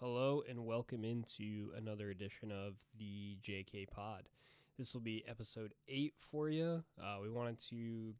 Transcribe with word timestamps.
Hello 0.00 0.42
and 0.48 0.64
welcome 0.64 1.04
into 1.04 1.72
another 1.76 2.08
edition 2.08 2.50
of 2.50 2.72
the 2.98 3.36
JK 3.46 3.90
Pod. 3.90 4.30
This 4.78 4.94
will 4.94 5.02
be 5.02 5.22
episode 5.28 5.74
eight 5.88 6.14
for 6.16 6.48
you. 6.48 6.82
Uh, 6.98 7.18
we 7.20 7.28
wanted 7.28 7.60
to 7.68 8.14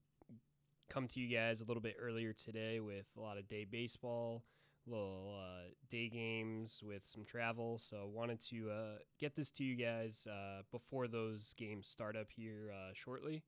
come 0.90 1.08
to 1.08 1.20
you 1.20 1.34
guys 1.34 1.62
a 1.62 1.64
little 1.64 1.80
bit 1.80 1.96
earlier 1.98 2.34
today 2.34 2.80
with 2.80 3.06
a 3.16 3.20
lot 3.22 3.38
of 3.38 3.48
day 3.48 3.64
baseball, 3.64 4.42
little 4.86 5.34
uh, 5.40 5.70
day 5.90 6.10
games 6.10 6.82
with 6.84 7.00
some 7.06 7.24
travel. 7.24 7.78
So 7.78 8.06
wanted 8.12 8.42
to 8.50 8.68
uh, 8.70 8.98
get 9.18 9.34
this 9.34 9.50
to 9.52 9.64
you 9.64 9.74
guys 9.74 10.26
uh, 10.30 10.60
before 10.70 11.08
those 11.08 11.54
games 11.56 11.88
start 11.88 12.14
up 12.14 12.26
here 12.36 12.74
uh, 12.74 12.90
shortly. 12.92 13.42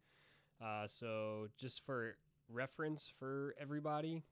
Uh, 0.59 0.87
so 0.87 1.49
just 1.59 1.85
for 1.85 2.17
reference 2.51 3.13
for 3.19 3.55
everybody. 3.61 4.23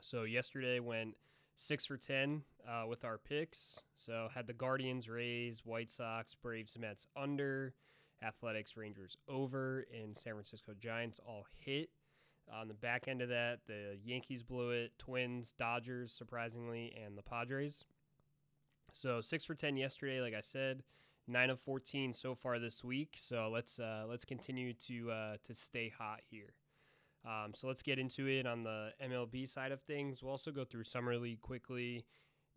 So 0.00 0.22
yesterday 0.22 0.78
went 0.78 1.16
six 1.56 1.86
for 1.86 1.96
ten 1.96 2.42
uh, 2.68 2.86
with 2.86 3.04
our 3.04 3.18
picks. 3.18 3.80
So 3.96 4.28
had 4.34 4.46
the 4.46 4.52
Guardians, 4.52 5.08
Rays, 5.08 5.62
White 5.64 5.90
Sox, 5.90 6.34
Braves, 6.34 6.76
Mets 6.78 7.06
under, 7.16 7.74
Athletics, 8.22 8.76
Rangers 8.76 9.16
over, 9.28 9.86
and 9.92 10.16
San 10.16 10.34
Francisco 10.34 10.72
Giants 10.78 11.20
all 11.26 11.46
hit. 11.58 11.90
On 12.52 12.68
the 12.68 12.74
back 12.74 13.06
end 13.06 13.22
of 13.22 13.28
that, 13.28 13.60
the 13.66 13.98
Yankees 14.04 14.42
blew 14.42 14.70
it, 14.70 14.92
Twins, 14.98 15.54
Dodgers, 15.56 16.12
surprisingly, 16.12 16.92
and 17.04 17.16
the 17.16 17.22
Padres. 17.22 17.84
So 18.92 19.20
six 19.20 19.44
for 19.44 19.54
ten 19.54 19.76
yesterday, 19.76 20.20
like 20.20 20.34
I 20.34 20.40
said, 20.40 20.82
nine 21.28 21.50
of 21.50 21.60
fourteen 21.60 22.12
so 22.12 22.34
far 22.34 22.58
this 22.58 22.82
week. 22.82 23.16
So 23.16 23.48
let's 23.52 23.78
uh, 23.78 24.04
let's 24.08 24.24
continue 24.24 24.72
to 24.88 25.10
uh, 25.10 25.36
to 25.44 25.54
stay 25.54 25.92
hot 25.96 26.20
here. 26.28 26.54
Um, 27.24 27.52
so 27.54 27.68
let's 27.68 27.82
get 27.82 27.98
into 27.98 28.26
it 28.26 28.46
on 28.46 28.64
the 28.64 28.90
MLB 29.02 29.48
side 29.48 29.72
of 29.72 29.80
things. 29.82 30.22
We'll 30.22 30.32
also 30.32 30.50
go 30.50 30.64
through 30.64 30.84
summer 30.84 31.16
league 31.16 31.40
quickly 31.40 32.04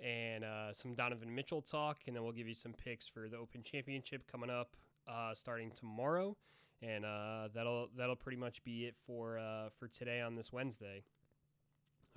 and 0.03 0.43
uh, 0.43 0.73
some 0.73 0.95
Donovan 0.95 1.33
Mitchell 1.33 1.61
talk, 1.61 1.99
and 2.07 2.15
then 2.15 2.23
we'll 2.23 2.33
give 2.33 2.47
you 2.47 2.55
some 2.55 2.73
picks 2.73 3.07
for 3.07 3.29
the 3.29 3.37
Open 3.37 3.63
Championship 3.63 4.29
coming 4.29 4.49
up 4.49 4.75
uh, 5.07 5.35
starting 5.35 5.71
tomorrow 5.71 6.35
and 6.81 7.05
uh, 7.05 7.47
that'll 7.53 7.89
that'll 7.97 8.15
pretty 8.15 8.37
much 8.37 8.63
be 8.63 8.85
it 8.85 8.95
for 9.05 9.39
uh, 9.39 9.69
for 9.79 9.87
today 9.87 10.21
on 10.21 10.35
this 10.35 10.51
Wednesday. 10.51 11.03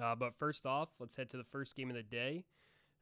Uh, 0.03 0.15
but 0.15 0.35
first 0.39 0.65
off, 0.65 0.91
let's 1.01 1.17
head 1.17 1.29
to 1.31 1.37
the 1.37 1.45
first 1.45 1.75
game 1.77 1.91
of 1.91 1.97
the 1.97 2.03
day. 2.03 2.45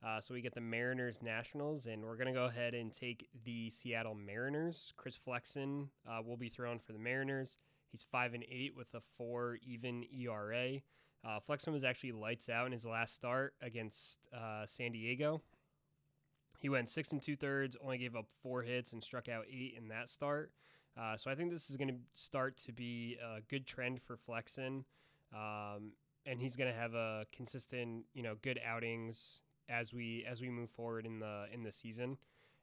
Uh, 0.05 0.21
so 0.21 0.35
we 0.35 0.41
get 0.41 0.55
the 0.55 0.61
Mariners 0.61 1.21
Nationals, 1.23 1.87
and 1.87 2.05
we're 2.05 2.17
gonna 2.17 2.33
go 2.33 2.45
ahead 2.45 2.75
and 2.75 2.93
take 2.93 3.29
the 3.45 3.71
Seattle 3.71 4.15
Mariners. 4.15 4.93
Chris 4.97 5.17
Flexen 5.17 5.89
will 6.25 6.37
be 6.37 6.49
thrown 6.49 6.79
for 6.79 6.93
the 6.93 6.99
Mariners. 6.99 7.59
He's 7.97 8.05
five 8.13 8.35
and 8.35 8.45
eight 8.51 8.77
with 8.77 8.93
a 8.93 9.01
four 9.17 9.57
even 9.67 10.05
ERA. 10.15 10.81
Uh, 11.25 11.41
Flexen 11.41 11.73
was 11.73 11.83
actually 11.83 12.13
lights 12.13 12.51
out 12.51 12.67
in 12.67 12.73
his 12.73 12.85
last 12.85 13.15
start 13.15 13.55
against 13.63 14.19
San 14.67 14.93
Diego. 14.93 15.41
He 16.59 16.69
went 16.69 16.91
six 16.91 17.11
and 17.11 17.23
two 17.23 17.37
thirds, 17.37 17.75
only 17.83 17.97
gave 17.97 18.15
up 18.15 18.27
four 18.43 18.63
hits 18.63 18.93
and 18.93 19.03
struck 19.03 19.31
out 19.31 19.47
eight 19.51 19.77
in 19.79 19.89
that 19.89 20.11
start. 20.11 20.53
Uh, 20.95 21.17
so 21.17 21.31
I 21.31 21.35
think 21.35 21.51
this 21.51 21.71
is 21.71 21.77
going 21.79 21.89
to 21.89 21.97
start 22.15 22.59
to 22.67 22.73
be 22.73 23.17
a 23.23 23.41
good 23.41 23.67
trend 23.67 24.03
for 24.03 24.19
Flexen, 24.19 24.85
um, 25.35 25.93
and 26.27 26.39
he's 26.39 26.55
going 26.55 26.71
to 26.71 26.79
have 26.79 26.93
a 26.93 27.25
consistent, 27.33 28.05
you 28.13 28.23
know, 28.23 28.35
good 28.43 28.61
outings 28.63 29.41
as 29.71 29.95
we 29.95 30.23
as 30.29 30.43
we 30.43 30.51
move 30.51 30.69
forward 30.71 31.07
in 31.07 31.19
the 31.19 31.47
in 31.51 31.63
the 31.63 31.73
season. 31.73 32.19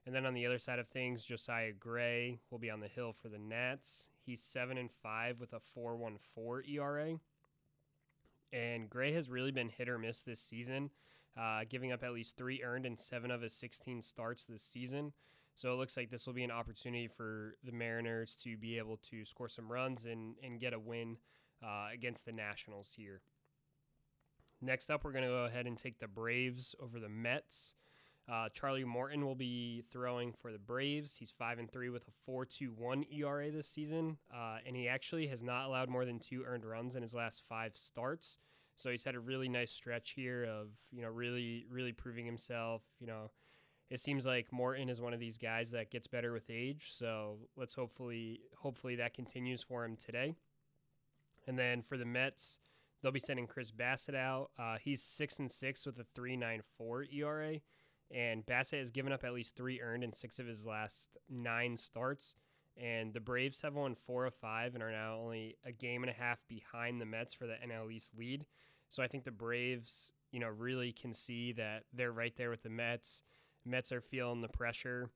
And 0.06 0.14
then 0.14 0.26
on 0.26 0.34
the 0.34 0.46
other 0.46 0.60
side 0.60 0.80
of 0.80 0.88
things, 0.88 1.24
Josiah 1.24 1.72
Gray 1.72 2.40
will 2.50 2.60
be 2.60 2.70
on 2.70 2.82
the 2.82 2.88
hill 2.88 3.14
for 3.14 3.30
the 3.30 3.40
Nats. 3.40 4.10
He's 4.26 4.42
seven 4.42 4.78
and 4.78 4.92
five 4.92 5.40
with 5.40 5.54
a 5.54 5.60
four 5.74 5.96
one 5.96 6.18
four 6.36 6.64
ERA. 6.64 7.16
And 8.52 8.90
Gray 8.90 9.14
has 9.14 9.30
really 9.30 9.52
been 9.52 9.70
hit 9.70 9.90
or 9.90 9.98
miss 9.98 10.22
this 10.22 10.40
season, 10.40 10.92
uh, 11.40 11.62
giving 11.68 11.92
up 11.92 12.04
at 12.04 12.14
least 12.14 12.38
three 12.38 12.62
earned 12.64 12.86
in 12.86 12.98
seven 12.98 13.32
of 13.32 13.42
his 13.42 13.54
16 13.54 14.02
starts 14.02 14.44
this 14.44 14.62
season. 14.62 15.14
So 15.56 15.72
it 15.72 15.76
looks 15.76 15.96
like 15.98 16.10
this 16.10 16.28
will 16.28 16.34
be 16.34 16.44
an 16.44 16.52
opportunity 16.52 17.08
for 17.08 17.56
the 17.64 17.72
Mariners 17.72 18.36
to 18.44 18.58
be 18.58 18.78
able 18.78 18.98
to 19.10 19.26
score 19.26 19.50
some 19.50 19.72
runs 19.72 20.06
and, 20.06 20.36
and 20.44 20.60
get 20.60 20.74
a 20.74 20.80
win 20.80 21.18
uh, 21.64 21.88
against 21.94 22.26
the 22.26 22.32
Nationals 22.32 22.94
here. 22.96 23.22
Next 24.62 24.90
up, 24.90 25.04
we're 25.04 25.12
going 25.12 25.26
to 25.26 25.30
go 25.30 25.46
ahead 25.46 25.68
and 25.68 25.78
take 25.78 26.00
the 26.00 26.08
Braves 26.08 26.76
over 26.82 27.00
the 27.00 27.10
Mets. 27.10 27.74
Uh, 28.32 28.48
Charlie 28.54 28.86
Morton 28.86 29.26
will 29.26 29.36
be 29.36 29.84
throwing 29.92 30.32
for 30.32 30.52
the 30.52 30.58
Braves. 30.58 31.18
He's 31.18 31.32
five 31.32 31.60
and 31.60 31.70
three 31.70 31.90
with 31.90 32.08
a 32.08 32.32
4.21 32.32 33.06
ERA 33.14 33.52
this 33.52 33.68
season, 33.68 34.18
uh, 34.34 34.58
and 34.66 34.76
he 34.76 34.88
actually 34.88 35.28
has 35.28 35.44
not 35.44 35.66
allowed 35.66 35.90
more 35.90 36.06
than 36.06 36.20
two 36.20 36.44
earned 36.48 36.64
runs 36.64 36.96
in 36.96 37.02
his 37.02 37.14
last 37.14 37.44
five 37.50 37.76
starts. 37.76 38.38
So 38.76 38.90
he's 38.90 39.04
had 39.04 39.16
a 39.16 39.20
really 39.20 39.50
nice 39.50 39.72
stretch 39.72 40.12
here 40.12 40.46
of 40.46 40.70
you 40.92 41.02
know 41.02 41.10
really 41.10 41.66
really 41.70 41.92
proving 41.92 42.26
himself. 42.26 42.82
You 43.00 43.08
know, 43.08 43.32
it 43.90 44.00
seems 44.00 44.26
like 44.26 44.52
Morton 44.52 44.90
is 44.90 45.02
one 45.02 45.14
of 45.14 45.20
these 45.20 45.38
guys 45.38 45.72
that 45.72 45.92
gets 45.92 46.08
better 46.08 46.34
with 46.34 46.50
age. 46.50 46.88
So 46.92 47.38
let's 47.56 47.76
hopefully 47.76 48.42
hopefully 48.58 48.96
that 48.96 49.14
continues 49.14 49.62
for 49.62 49.86
him 49.86 49.96
today. 49.96 50.36
And 51.48 51.60
then 51.60 51.82
for 51.82 51.98
the 51.98 52.06
Mets, 52.06 52.60
they'll 53.02 53.12
be 53.12 53.20
sending 53.20 53.48
Chris 53.48 53.72
Bassitt 53.72 54.16
out. 54.16 54.50
Uh, 54.58 54.78
he's 54.82 55.04
six 55.04 55.40
and 55.40 55.52
six 55.52 55.86
with 55.86 56.00
a 56.00 56.06
three 56.16 56.36
nine 56.36 56.62
four 56.78 57.04
ERA, 57.04 57.60
and 58.12 58.46
Bassitt 58.46 58.80
has 58.80 58.92
given 58.92 59.12
up 59.12 59.24
at 59.24 59.34
least 59.34 59.56
three 59.56 59.82
earned 59.82 60.04
in 60.04 60.14
six 60.14 60.40
of 60.40 60.48
his 60.48 60.66
last 60.66 61.18
nine 61.30 61.78
starts. 61.78 62.36
And 62.76 63.14
the 63.14 63.20
Braves 63.20 63.62
have 63.62 63.76
won 63.76 63.96
four 63.96 64.26
of 64.26 64.34
five 64.34 64.74
and 64.74 64.84
are 64.84 64.92
now 64.92 65.18
only 65.22 65.58
a 65.64 65.72
game 65.72 66.04
and 66.04 66.10
a 66.10 66.14
half 66.14 66.40
behind 66.48 67.00
the 67.00 67.06
Mets 67.06 67.34
for 67.34 67.46
the 67.46 67.54
NL 67.54 67.92
East 67.92 68.12
lead. 68.18 68.46
So 68.90 69.04
I 69.04 69.08
think 69.08 69.24
the 69.24 69.32
Braves, 69.32 70.12
you 70.32 70.40
know, 70.40 70.48
really 70.48 70.92
can 70.92 71.14
see 71.14 71.52
that 71.54 71.84
they're 71.94 72.12
right 72.12 72.36
there 72.36 72.50
with 72.50 72.64
the 72.64 72.70
Mets. 72.70 73.22
Mets 73.66 73.92
are 73.92 74.02
feeling 74.02 74.42
the 74.42 74.48
pressure 74.48 75.10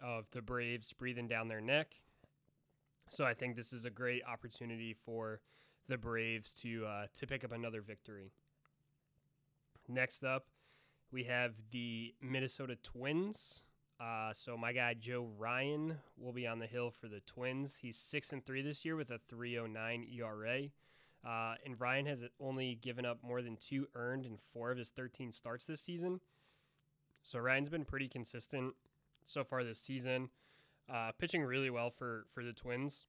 of 0.00 0.26
the 0.30 0.42
Braves 0.42 0.92
breathing 0.92 1.28
down 1.28 1.48
their 1.48 1.60
neck. 1.60 1.96
So 3.10 3.24
I 3.24 3.34
think 3.34 3.56
this 3.56 3.72
is 3.72 3.84
a 3.84 3.90
great 3.90 4.22
opportunity 4.24 4.94
for 4.94 5.40
the 5.88 5.98
Braves 5.98 6.52
to 6.54 6.86
uh, 6.86 7.06
to 7.14 7.26
pick 7.26 7.44
up 7.44 7.52
another 7.52 7.82
victory. 7.82 8.32
Next 9.88 10.24
up, 10.24 10.46
we 11.12 11.24
have 11.24 11.52
the 11.70 12.14
Minnesota 12.20 12.76
Twins. 12.82 13.62
Uh, 14.00 14.32
so 14.32 14.56
my 14.56 14.72
guy 14.72 14.94
Joe 14.94 15.28
Ryan 15.38 15.98
will 16.18 16.32
be 16.32 16.46
on 16.46 16.58
the 16.58 16.66
hill 16.66 16.90
for 16.90 17.06
the 17.06 17.20
Twins. 17.20 17.78
He's 17.82 17.96
six 17.96 18.32
and 18.32 18.44
three 18.44 18.62
this 18.62 18.84
year 18.84 18.96
with 18.96 19.10
a 19.10 19.20
3.09 19.32 20.18
ERA. 20.18 20.62
Uh, 21.24 21.54
and 21.64 21.80
Ryan 21.80 22.06
has 22.06 22.18
only 22.40 22.74
given 22.74 23.04
up 23.04 23.18
more 23.22 23.42
than 23.42 23.56
two 23.56 23.86
earned 23.94 24.26
in 24.26 24.36
four 24.52 24.72
of 24.72 24.78
his 24.78 24.88
13 24.88 25.32
starts 25.32 25.64
this 25.64 25.80
season. 25.80 26.20
So 27.22 27.38
Ryan's 27.38 27.68
been 27.68 27.84
pretty 27.84 28.08
consistent 28.08 28.74
so 29.26 29.44
far 29.44 29.62
this 29.62 29.78
season, 29.78 30.30
uh, 30.92 31.12
pitching 31.18 31.44
really 31.44 31.70
well 31.70 31.90
for 31.90 32.26
for 32.34 32.42
the 32.42 32.52
Twins. 32.52 33.06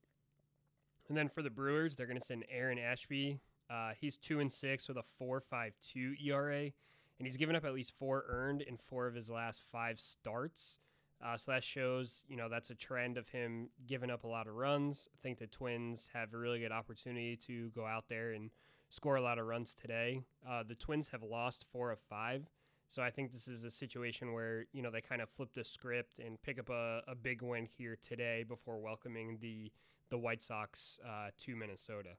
And 1.08 1.18
then 1.18 1.28
for 1.28 1.42
the 1.42 1.50
Brewers, 1.50 1.96
they're 1.96 2.06
going 2.06 2.20
to 2.20 2.26
send 2.26 2.46
Aaron 2.50 2.78
Ashby. 2.78 3.40
Uh, 3.70 3.94
he's 4.00 4.16
two 4.16 4.40
and 4.40 4.54
six 4.54 4.88
with 4.88 4.98
a 4.98 5.04
four 5.04 5.42
five 5.42 5.74
two 5.82 6.14
ERA, 6.24 6.72
and 7.20 7.28
he's 7.28 7.38
given 7.38 7.56
up 7.56 7.66
at 7.66 7.74
least 7.74 7.94
four 7.98 8.26
earned 8.28 8.62
in 8.62 8.78
four 8.78 9.08
of 9.08 9.16
his 9.16 9.30
last 9.30 9.64
five 9.72 10.00
starts. 10.00 10.80
Uh, 11.24 11.38
so 11.38 11.52
that 11.52 11.64
shows, 11.64 12.24
you 12.28 12.36
know, 12.36 12.50
that's 12.50 12.70
a 12.70 12.76
trend 12.76 13.18
of 13.18 13.30
him 13.30 13.70
giving 13.88 14.10
up 14.10 14.24
a 14.24 14.28
lot 14.28 14.48
of 14.48 14.56
runs. 14.56 15.08
I 15.14 15.18
think 15.22 15.40
the 15.40 15.48
Twins 15.48 16.10
have 16.14 16.34
a 16.34 16.38
really 16.38 16.60
good 16.60 16.72
opportunity 16.74 17.38
to 17.48 17.70
go 17.70 17.86
out 17.86 18.06
there 18.10 18.32
and 18.32 18.50
score 18.90 19.16
a 19.16 19.22
lot 19.22 19.40
of 19.40 19.46
runs 19.46 19.74
today. 19.74 20.22
Uh, 20.48 20.64
the 20.68 20.76
Twins 20.76 21.10
have 21.10 21.24
lost 21.24 21.66
four 21.72 21.92
of 21.92 22.00
five. 22.10 22.50
So 22.90 23.02
I 23.02 23.10
think 23.10 23.32
this 23.32 23.48
is 23.48 23.64
a 23.64 23.72
situation 23.72 24.34
where, 24.34 24.66
you 24.74 24.82
know, 24.82 24.92
they 24.92 25.02
kind 25.02 25.22
of 25.22 25.30
flip 25.30 25.50
the 25.56 25.64
script 25.64 26.20
and 26.20 26.42
pick 26.42 26.60
up 26.60 26.70
a, 26.70 27.02
a 27.08 27.16
big 27.16 27.42
win 27.42 27.66
here 27.66 27.98
today 28.04 28.44
before 28.48 28.80
welcoming 28.80 29.38
the, 29.42 29.72
the 30.10 30.18
White 30.18 30.44
Sox 30.44 31.00
uh, 31.08 31.30
to 31.40 31.56
Minnesota. 31.56 32.10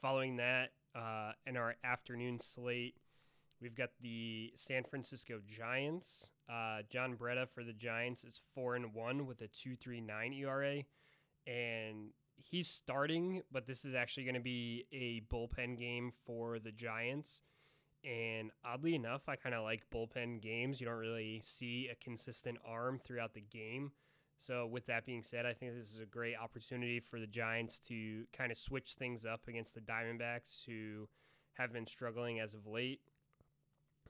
Following 0.00 0.38
that, 0.38 0.70
uh, 0.94 1.32
in 1.46 1.56
our 1.56 1.76
afternoon 1.84 2.40
slate, 2.40 2.96
we've 3.60 3.74
got 3.74 3.90
the 4.00 4.52
San 4.54 4.84
Francisco 4.84 5.40
Giants. 5.46 6.30
Uh, 6.48 6.82
John 6.90 7.16
Brebbia 7.16 7.48
for 7.48 7.64
the 7.64 7.72
Giants 7.72 8.24
is 8.24 8.40
4 8.54 8.76
and 8.76 8.94
1 8.94 9.26
with 9.26 9.40
a 9.40 9.48
2.39 9.48 10.38
ERA. 10.40 10.82
And 11.46 12.10
he's 12.36 12.68
starting, 12.68 13.42
but 13.50 13.66
this 13.66 13.84
is 13.84 13.94
actually 13.94 14.24
going 14.24 14.34
to 14.34 14.40
be 14.40 14.86
a 14.92 15.22
bullpen 15.32 15.78
game 15.78 16.12
for 16.26 16.58
the 16.58 16.72
Giants. 16.72 17.42
And 18.04 18.50
oddly 18.64 18.94
enough, 18.94 19.28
I 19.28 19.36
kind 19.36 19.54
of 19.54 19.62
like 19.62 19.90
bullpen 19.92 20.40
games. 20.40 20.80
You 20.80 20.86
don't 20.86 20.96
really 20.96 21.40
see 21.44 21.88
a 21.92 22.02
consistent 22.02 22.58
arm 22.66 22.98
throughout 23.04 23.34
the 23.34 23.42
game. 23.42 23.92
So, 24.42 24.66
with 24.66 24.86
that 24.86 25.04
being 25.04 25.22
said, 25.22 25.44
I 25.44 25.52
think 25.52 25.74
this 25.74 25.92
is 25.92 26.00
a 26.00 26.06
great 26.06 26.34
opportunity 26.34 26.98
for 26.98 27.20
the 27.20 27.26
Giants 27.26 27.78
to 27.88 28.24
kind 28.32 28.50
of 28.50 28.56
switch 28.56 28.94
things 28.94 29.26
up 29.26 29.42
against 29.46 29.74
the 29.74 29.82
Diamondbacks, 29.82 30.64
who 30.64 31.08
have 31.58 31.74
been 31.74 31.86
struggling 31.86 32.40
as 32.40 32.54
of 32.54 32.66
late. 32.66 33.00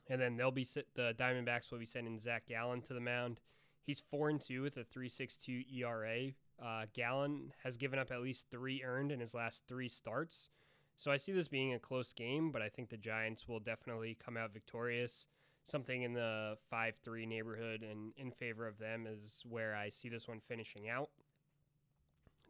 And 0.07 0.21
then 0.21 0.37
they'll 0.37 0.49
be 0.49 0.65
the 0.95 1.13
Diamondbacks 1.17 1.69
will 1.69 1.79
be 1.79 1.85
sending 1.85 2.17
Zach 2.17 2.43
Gallen 2.47 2.81
to 2.83 2.93
the 2.93 3.01
mound. 3.01 3.41
He's 3.83 3.99
four 3.99 4.29
and 4.29 4.39
two 4.39 4.61
with 4.61 4.77
a 4.77 4.85
3.62 4.85 5.65
ERA. 5.73 6.31
Uh, 6.63 6.85
Gallen 6.93 7.51
has 7.63 7.75
given 7.75 7.99
up 7.99 8.09
at 8.09 8.21
least 8.21 8.45
three 8.49 8.83
earned 8.83 9.11
in 9.11 9.19
his 9.19 9.33
last 9.33 9.63
three 9.67 9.89
starts. 9.89 10.49
So 10.95 11.11
I 11.11 11.17
see 11.17 11.33
this 11.33 11.49
being 11.49 11.73
a 11.73 11.79
close 11.79 12.13
game, 12.13 12.51
but 12.51 12.61
I 12.61 12.69
think 12.69 12.89
the 12.89 12.97
Giants 12.97 13.49
will 13.49 13.59
definitely 13.59 14.17
come 14.23 14.37
out 14.37 14.53
victorious. 14.53 15.25
Something 15.65 16.03
in 16.03 16.13
the 16.13 16.57
5 16.69 16.95
3 17.03 17.25
neighborhood 17.25 17.83
and 17.83 18.13
in 18.17 18.31
favor 18.31 18.67
of 18.67 18.77
them 18.77 19.07
is 19.07 19.43
where 19.47 19.75
I 19.75 19.89
see 19.89 20.09
this 20.09 20.27
one 20.27 20.39
finishing 20.39 20.89
out. 20.89 21.09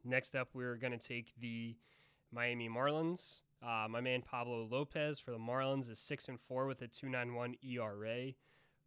Next 0.03 0.35
up, 0.35 0.49
we're 0.53 0.77
going 0.77 0.97
to 0.97 1.07
take 1.07 1.33
the 1.39 1.75
Miami 2.31 2.69
Marlins. 2.69 3.41
Uh, 3.61 3.85
my 3.87 4.01
man 4.01 4.21
Pablo 4.23 4.67
Lopez 4.69 5.19
for 5.19 5.31
the 5.31 5.37
Marlins 5.37 5.89
is 5.89 5.99
6 5.99 6.27
and 6.29 6.39
4 6.39 6.65
with 6.65 6.81
a 6.81 6.87
291 6.87 7.55
ERA. 7.63 8.33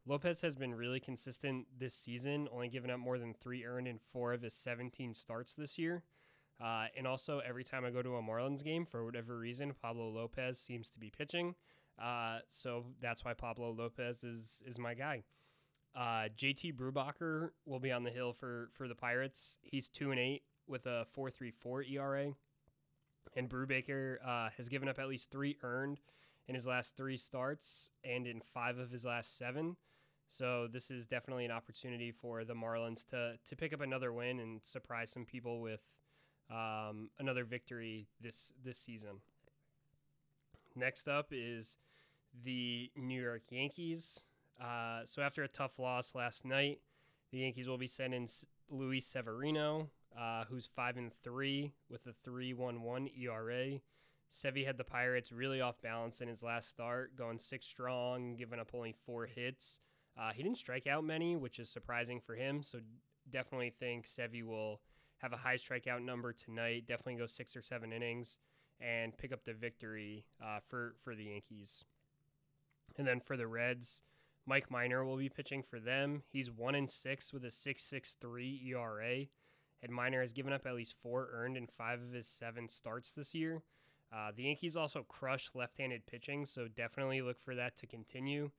Lopez 0.06 0.42
has 0.42 0.56
been 0.56 0.74
really 0.74 1.00
consistent 1.00 1.66
this 1.78 1.94
season, 1.94 2.48
only 2.52 2.68
giving 2.68 2.90
up 2.90 2.98
more 2.98 3.18
than 3.18 3.32
three 3.32 3.64
earned 3.64 3.88
in 3.88 3.98
four 4.12 4.32
of 4.34 4.42
his 4.42 4.52
17 4.52 5.14
starts 5.14 5.54
this 5.54 5.78
year. 5.78 6.02
Uh, 6.62 6.86
and 6.96 7.06
also, 7.06 7.40
every 7.40 7.64
time 7.64 7.84
I 7.84 7.90
go 7.90 8.02
to 8.02 8.16
a 8.16 8.22
Marlins 8.22 8.62
game, 8.62 8.84
for 8.84 9.04
whatever 9.04 9.38
reason, 9.38 9.72
Pablo 9.80 10.08
Lopez 10.10 10.58
seems 10.58 10.90
to 10.90 10.98
be 10.98 11.10
pitching. 11.10 11.54
Uh, 12.00 12.38
so 12.50 12.84
that's 13.00 13.24
why 13.24 13.34
Pablo 13.34 13.70
Lopez 13.70 14.24
is 14.24 14.62
is 14.66 14.78
my 14.78 14.94
guy. 14.94 15.22
Uh, 15.94 16.28
JT 16.36 16.74
Brubaker 16.74 17.50
will 17.66 17.78
be 17.78 17.92
on 17.92 18.02
the 18.02 18.10
hill 18.10 18.32
for 18.32 18.70
for 18.74 18.88
the 18.88 18.94
Pirates. 18.94 19.58
He's 19.62 19.88
two 19.88 20.10
and 20.10 20.18
eight 20.18 20.42
with 20.66 20.86
a 20.86 21.04
four 21.12 21.30
three 21.30 21.52
four 21.52 21.82
ERA, 21.82 22.32
and 23.36 23.48
Brubaker 23.48 24.16
uh, 24.26 24.48
has 24.56 24.68
given 24.68 24.88
up 24.88 24.98
at 24.98 25.08
least 25.08 25.30
three 25.30 25.56
earned 25.62 26.00
in 26.48 26.54
his 26.54 26.66
last 26.66 26.96
three 26.96 27.16
starts 27.16 27.90
and 28.04 28.26
in 28.26 28.40
five 28.40 28.78
of 28.78 28.90
his 28.90 29.04
last 29.04 29.38
seven. 29.38 29.76
So 30.26 30.66
this 30.70 30.90
is 30.90 31.06
definitely 31.06 31.44
an 31.44 31.50
opportunity 31.50 32.10
for 32.10 32.44
the 32.44 32.54
Marlins 32.54 33.06
to 33.08 33.38
to 33.46 33.56
pick 33.56 33.72
up 33.72 33.80
another 33.80 34.12
win 34.12 34.40
and 34.40 34.62
surprise 34.64 35.10
some 35.10 35.24
people 35.24 35.60
with 35.60 35.80
um, 36.50 37.10
another 37.20 37.44
victory 37.44 38.08
this 38.20 38.52
this 38.64 38.78
season. 38.78 39.20
Next 40.74 41.08
up 41.08 41.28
is 41.30 41.76
the 42.42 42.90
New 42.96 43.20
York 43.20 43.42
Yankees. 43.50 44.22
Uh, 44.60 45.00
so 45.04 45.22
after 45.22 45.42
a 45.42 45.48
tough 45.48 45.78
loss 45.78 46.14
last 46.14 46.44
night, 46.44 46.80
the 47.30 47.38
Yankees 47.38 47.68
will 47.68 47.78
be 47.78 47.86
sending 47.86 48.28
Luis 48.70 49.06
Severino, 49.06 49.90
uh, 50.18 50.44
who's 50.48 50.68
five 50.74 50.96
and 50.96 51.12
three 51.22 51.72
with 51.88 52.06
a 52.06 52.12
three 52.24 52.52
one 52.52 52.82
one 52.82 53.08
ERA. 53.18 53.80
Sevy 54.30 54.66
had 54.66 54.78
the 54.78 54.84
Pirates 54.84 55.32
really 55.32 55.60
off 55.60 55.80
balance 55.80 56.20
in 56.20 56.28
his 56.28 56.42
last 56.42 56.68
start, 56.68 57.16
going 57.16 57.38
six 57.38 57.66
strong, 57.66 58.36
giving 58.36 58.58
up 58.58 58.70
only 58.74 58.94
four 59.06 59.26
hits. 59.26 59.80
Uh, 60.18 60.32
he 60.32 60.42
didn't 60.42 60.58
strike 60.58 60.86
out 60.86 61.04
many, 61.04 61.36
which 61.36 61.58
is 61.58 61.68
surprising 61.68 62.20
for 62.20 62.34
him. 62.34 62.62
So 62.62 62.80
definitely 63.30 63.70
think 63.78 64.06
Sevy 64.06 64.42
will 64.44 64.80
have 65.18 65.32
a 65.32 65.36
high 65.36 65.56
strikeout 65.56 66.02
number 66.02 66.32
tonight. 66.32 66.86
Definitely 66.86 67.16
go 67.16 67.26
six 67.26 67.56
or 67.56 67.62
seven 67.62 67.92
innings 67.92 68.38
and 68.80 69.16
pick 69.16 69.32
up 69.32 69.44
the 69.44 69.54
victory 69.54 70.26
uh, 70.42 70.58
for 70.68 70.94
for 71.02 71.14
the 71.14 71.24
Yankees. 71.24 71.84
And 72.96 73.06
then 73.06 73.20
for 73.20 73.36
the 73.36 73.46
Reds, 73.46 74.02
Mike 74.46 74.70
Minor 74.70 75.04
will 75.04 75.16
be 75.16 75.28
pitching 75.28 75.62
for 75.62 75.80
them. 75.80 76.22
He's 76.30 76.50
one 76.50 76.74
in 76.74 76.88
six 76.88 77.32
with 77.32 77.44
a 77.44 77.50
six 77.50 77.82
six 77.82 78.16
three 78.20 78.62
ERA. 78.68 79.26
And 79.82 79.92
Minor 79.92 80.20
has 80.20 80.32
given 80.32 80.52
up 80.52 80.66
at 80.66 80.74
least 80.74 80.94
four 81.02 81.28
earned 81.32 81.56
in 81.56 81.66
five 81.66 82.00
of 82.00 82.12
his 82.12 82.26
seven 82.26 82.68
starts 82.68 83.10
this 83.12 83.34
year. 83.34 83.62
Uh, 84.14 84.30
the 84.34 84.44
Yankees 84.44 84.76
also 84.76 85.02
crush 85.02 85.50
left-handed 85.54 86.06
pitching, 86.06 86.46
so 86.46 86.68
definitely 86.68 87.20
look 87.20 87.40
for 87.40 87.54
that 87.54 87.76
to 87.78 87.86
continue. 87.86 88.50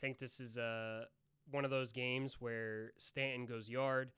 think 0.00 0.18
this 0.18 0.38
is 0.38 0.56
a 0.56 1.02
uh, 1.02 1.04
one 1.50 1.64
of 1.64 1.70
those 1.70 1.92
games 1.92 2.36
where 2.40 2.92
Stanton 2.98 3.46
goes 3.46 3.70
yard 3.70 4.10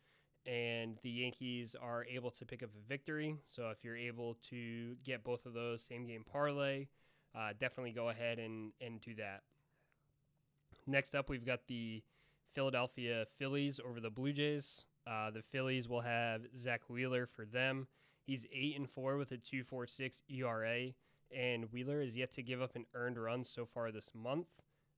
and 0.46 0.98
the 1.02 1.10
Yankees 1.10 1.76
are 1.80 2.04
able 2.04 2.30
to 2.30 2.44
pick 2.44 2.62
up 2.62 2.70
a 2.70 2.88
victory. 2.88 3.36
So 3.46 3.70
if 3.70 3.84
you're 3.84 3.96
able 3.96 4.36
to 4.48 4.96
get 5.04 5.22
both 5.22 5.46
of 5.46 5.54
those 5.54 5.82
same 5.82 6.06
game 6.06 6.24
parlay, 6.24 6.88
uh, 7.34 7.50
definitely 7.58 7.92
go 7.92 8.08
ahead 8.08 8.38
and, 8.38 8.72
and 8.80 9.00
do 9.00 9.14
that. 9.16 9.42
Next 10.86 11.14
up, 11.14 11.28
we've 11.28 11.46
got 11.46 11.66
the 11.66 12.02
Philadelphia 12.54 13.26
Phillies 13.38 13.80
over 13.80 14.00
the 14.00 14.10
Blue 14.10 14.32
Jays. 14.32 14.84
Uh, 15.06 15.30
the 15.30 15.42
Phillies 15.42 15.88
will 15.88 16.00
have 16.02 16.42
Zack 16.58 16.82
Wheeler 16.88 17.26
for 17.26 17.44
them. 17.44 17.86
He's 18.26 18.46
eight 18.52 18.76
and 18.78 18.88
four 18.88 19.16
with 19.16 19.32
a 19.32 19.36
two 19.36 19.64
four 19.64 19.86
six 19.86 20.22
ERA, 20.28 20.92
and 21.34 21.72
Wheeler 21.72 22.00
is 22.00 22.16
yet 22.16 22.32
to 22.32 22.42
give 22.42 22.62
up 22.62 22.76
an 22.76 22.86
earned 22.94 23.18
run 23.18 23.44
so 23.44 23.66
far 23.66 23.90
this 23.90 24.10
month. 24.14 24.46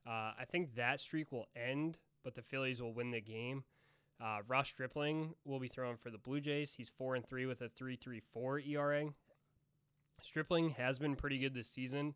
Uh, 0.06 0.32
I 0.38 0.44
think 0.50 0.74
that 0.74 1.00
streak 1.00 1.30
will 1.30 1.46
end, 1.54 1.98
but 2.24 2.34
the 2.34 2.42
Phillies 2.42 2.82
will 2.82 2.92
win 2.92 3.10
the 3.10 3.20
game. 3.20 3.64
Uh, 4.20 4.38
Ross 4.46 4.68
Stripling 4.68 5.34
will 5.44 5.58
be 5.58 5.68
throwing 5.68 5.96
for 5.96 6.10
the 6.10 6.18
Blue 6.18 6.40
Jays. 6.40 6.74
He's 6.74 6.90
four 6.90 7.14
and 7.14 7.26
three 7.26 7.46
with 7.46 7.60
a 7.60 7.68
three 7.68 7.96
three 7.96 8.20
four 8.32 8.58
ERA. 8.58 9.06
Stripling 10.20 10.70
has 10.70 10.98
been 10.98 11.16
pretty 11.16 11.38
good 11.38 11.54
this 11.54 11.68
season, 11.68 12.14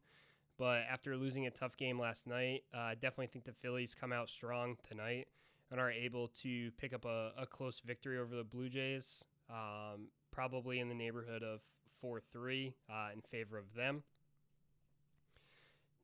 but 0.59 0.83
after 0.91 1.17
losing 1.17 1.47
a 1.47 1.51
tough 1.51 1.77
game 1.77 1.99
last 1.99 2.27
night, 2.27 2.65
uh, 2.75 2.79
I 2.79 2.95
definitely 2.95 3.29
think 3.29 3.45
the 3.45 3.53
Phillies 3.53 3.95
come 3.95 4.13
out 4.13 4.29
strong 4.29 4.77
tonight 4.89 5.29
and 5.71 5.81
are 5.81 5.91
able 5.91 6.29
to 6.43 6.71
pick 6.79 6.95
up 6.95 7.05
a, 7.05 7.33
a 7.39 7.47
close 7.47 7.81
victory 7.81 8.19
over 8.19 8.35
the 8.35 8.45
Blue 8.45 8.69
Jays, 8.69 9.25
um, 9.51 10.09
probably 10.31 10.81
in 10.81 10.89
the 10.89 10.95
neighborhood 10.95 11.43
of 11.43 11.61
4 12.01 12.21
3 12.21 12.75
uh, 12.89 13.09
in 13.15 13.21
favor 13.21 13.59
of 13.59 13.75
them. 13.75 14.03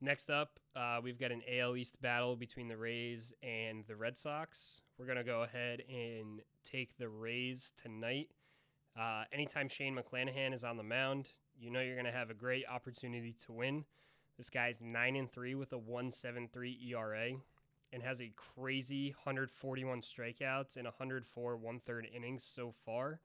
Next 0.00 0.30
up, 0.30 0.58
uh, 0.74 0.98
we've 1.00 1.18
got 1.18 1.30
an 1.30 1.42
AL 1.48 1.76
East 1.76 2.00
battle 2.02 2.34
between 2.34 2.66
the 2.66 2.76
Rays 2.76 3.32
and 3.40 3.84
the 3.86 3.94
Red 3.94 4.18
Sox. 4.18 4.80
We're 4.98 5.06
going 5.06 5.18
to 5.18 5.24
go 5.24 5.42
ahead 5.42 5.80
and 5.88 6.40
take 6.64 6.98
the 6.98 7.08
Rays 7.08 7.72
tonight. 7.80 8.30
Uh, 8.98 9.24
anytime 9.32 9.68
Shane 9.68 9.96
McClanahan 9.96 10.52
is 10.52 10.64
on 10.64 10.76
the 10.76 10.82
mound, 10.82 11.28
you 11.56 11.70
know 11.70 11.80
you're 11.80 11.94
going 11.94 12.06
to 12.06 12.12
have 12.12 12.30
a 12.30 12.34
great 12.34 12.64
opportunity 12.68 13.36
to 13.46 13.52
win. 13.52 13.84
This 14.36 14.50
guy's 14.50 14.80
9 14.80 15.16
and 15.16 15.30
3 15.30 15.54
with 15.54 15.72
a 15.72 15.78
173 15.78 16.78
ERA 16.88 17.32
and 17.92 18.02
has 18.02 18.20
a 18.20 18.32
crazy 18.36 19.10
141 19.24 20.00
strikeouts 20.00 20.76
in 20.76 20.84
104 20.84 21.56
one 21.56 21.78
third 21.78 22.08
innings 22.14 22.42
so 22.42 22.72
far. 22.84 23.20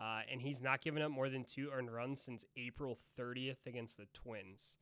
Uh, 0.00 0.20
and 0.30 0.40
he's 0.40 0.60
not 0.60 0.80
given 0.80 1.02
up 1.02 1.10
more 1.10 1.28
than 1.28 1.44
two 1.44 1.70
earned 1.72 1.92
runs 1.92 2.20
since 2.20 2.44
April 2.56 2.96
30th 3.18 3.66
against 3.66 3.96
the 3.96 4.06
Twins. 4.14 4.78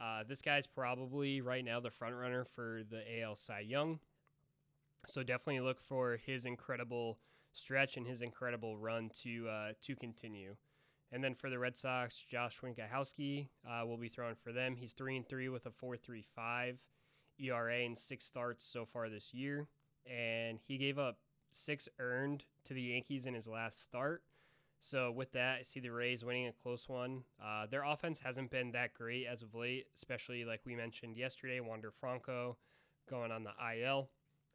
Uh, 0.00 0.22
this 0.28 0.42
guy's 0.42 0.66
probably 0.66 1.40
right 1.40 1.64
now 1.64 1.80
the 1.80 1.90
front 1.90 2.14
runner 2.16 2.44
for 2.44 2.82
the 2.88 3.02
AL 3.20 3.36
Cy 3.36 3.60
Young. 3.60 4.00
So 5.06 5.22
definitely 5.22 5.60
look 5.60 5.80
for 5.80 6.18
his 6.24 6.46
incredible 6.46 7.18
stretch 7.52 7.96
and 7.96 8.06
his 8.06 8.22
incredible 8.22 8.76
run 8.76 9.10
to 9.22 9.48
uh, 9.48 9.72
to 9.82 9.96
continue. 9.96 10.56
And 11.12 11.22
then 11.22 11.34
for 11.34 11.50
the 11.50 11.58
Red 11.58 11.76
Sox, 11.76 12.22
Josh 12.28 12.58
Winckowski 12.60 13.48
uh, 13.68 13.86
will 13.86 13.96
be 13.96 14.08
throwing 14.08 14.34
for 14.34 14.52
them. 14.52 14.76
He's 14.76 14.92
three 14.92 15.16
and 15.16 15.28
three 15.28 15.48
with 15.48 15.66
a 15.66 15.70
four 15.70 15.96
three 15.96 16.24
five 16.34 16.78
ERA 17.38 17.84
and 17.84 17.96
six 17.96 18.24
starts 18.24 18.64
so 18.64 18.84
far 18.84 19.08
this 19.08 19.32
year, 19.32 19.68
and 20.10 20.58
he 20.66 20.78
gave 20.78 20.98
up 20.98 21.18
six 21.50 21.88
earned 21.98 22.44
to 22.64 22.74
the 22.74 22.82
Yankees 22.82 23.26
in 23.26 23.34
his 23.34 23.46
last 23.46 23.82
start. 23.82 24.22
So 24.80 25.10
with 25.10 25.32
that, 25.32 25.58
I 25.60 25.62
see 25.62 25.80
the 25.80 25.90
Rays 25.90 26.24
winning 26.24 26.48
a 26.48 26.52
close 26.52 26.88
one. 26.88 27.24
Uh, 27.42 27.66
their 27.66 27.82
offense 27.82 28.20
hasn't 28.20 28.50
been 28.50 28.72
that 28.72 28.94
great 28.94 29.26
as 29.26 29.42
of 29.42 29.54
late, 29.54 29.86
especially 29.96 30.44
like 30.44 30.60
we 30.64 30.76
mentioned 30.76 31.16
yesterday, 31.16 31.60
Wander 31.60 31.90
Franco 31.90 32.58
going 33.08 33.32
on 33.32 33.44
the 33.44 33.52
IL. 33.74 34.10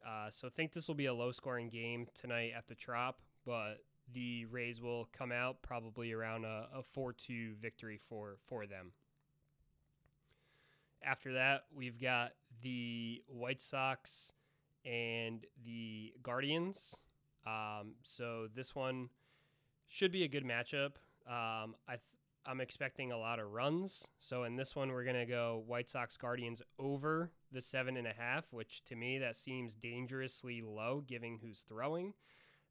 Uh, 0.06 0.30
so 0.30 0.46
I 0.46 0.50
think 0.50 0.72
this 0.72 0.88
will 0.88 0.94
be 0.94 1.06
a 1.06 1.14
low-scoring 1.14 1.68
game 1.68 2.06
tonight 2.14 2.52
at 2.56 2.66
the 2.66 2.74
Trop, 2.74 3.20
but 3.44 3.78
the 4.12 4.46
Rays 4.46 4.80
will 4.80 5.08
come 5.12 5.32
out 5.32 5.62
probably 5.62 6.12
around 6.12 6.44
a, 6.44 6.68
a 6.74 6.98
4-2 6.98 7.56
victory 7.56 7.98
for 8.08 8.36
for 8.46 8.66
them. 8.66 8.92
After 11.04 11.32
that, 11.34 11.64
we've 11.74 12.00
got 12.00 12.32
the 12.62 13.22
White 13.26 13.60
Sox 13.60 14.32
and 14.84 15.44
the 15.64 16.12
Guardians. 16.22 16.96
Um, 17.46 17.94
so 18.02 18.48
this 18.54 18.74
one 18.74 19.08
should 19.88 20.12
be 20.12 20.24
a 20.24 20.28
good 20.28 20.44
matchup. 20.44 20.92
Um, 21.26 21.74
I 21.88 21.92
th- 21.92 22.00
I'm 22.44 22.60
expecting 22.60 23.12
a 23.12 23.18
lot 23.18 23.38
of 23.38 23.52
runs. 23.52 24.08
So 24.18 24.44
in 24.44 24.56
this 24.56 24.74
one, 24.74 24.90
we're 24.90 25.04
gonna 25.04 25.26
go 25.26 25.62
White 25.66 25.90
Sox 25.90 26.16
Guardians 26.16 26.62
over 26.78 27.30
the 27.52 27.60
seven 27.60 27.96
and 27.96 28.06
a 28.06 28.12
half, 28.16 28.52
which 28.52 28.84
to 28.86 28.96
me 28.96 29.18
that 29.18 29.36
seems 29.36 29.74
dangerously 29.74 30.62
low, 30.62 31.02
given 31.06 31.38
who's 31.42 31.64
throwing. 31.68 32.14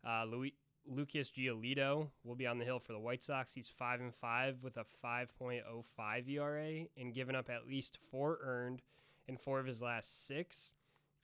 Uh, 0.06 0.26
Louis, 0.26 0.56
Lucas 0.88 1.32
Giolito 1.32 2.10
will 2.24 2.36
be 2.36 2.48
on 2.48 2.58
the 2.58 2.66
hill 2.66 2.80
for 2.80 2.94
the 2.94 3.00
White 3.00 3.24
Sox. 3.24 3.54
He's 3.54 3.70
five 3.70 4.02
and 4.02 4.14
five 4.14 4.58
with 4.62 4.78
a 4.78 4.86
5.05 5.04 6.30
ERA 6.30 6.86
and 6.98 7.14
given 7.14 7.36
up 7.36 7.50
at 7.50 7.68
least 7.68 7.98
four 8.10 8.40
earned 8.44 8.82
in 9.28 9.38
four 9.38 9.60
of 9.60 9.66
his 9.66 9.82
last 9.82 10.28
six. 10.28 10.74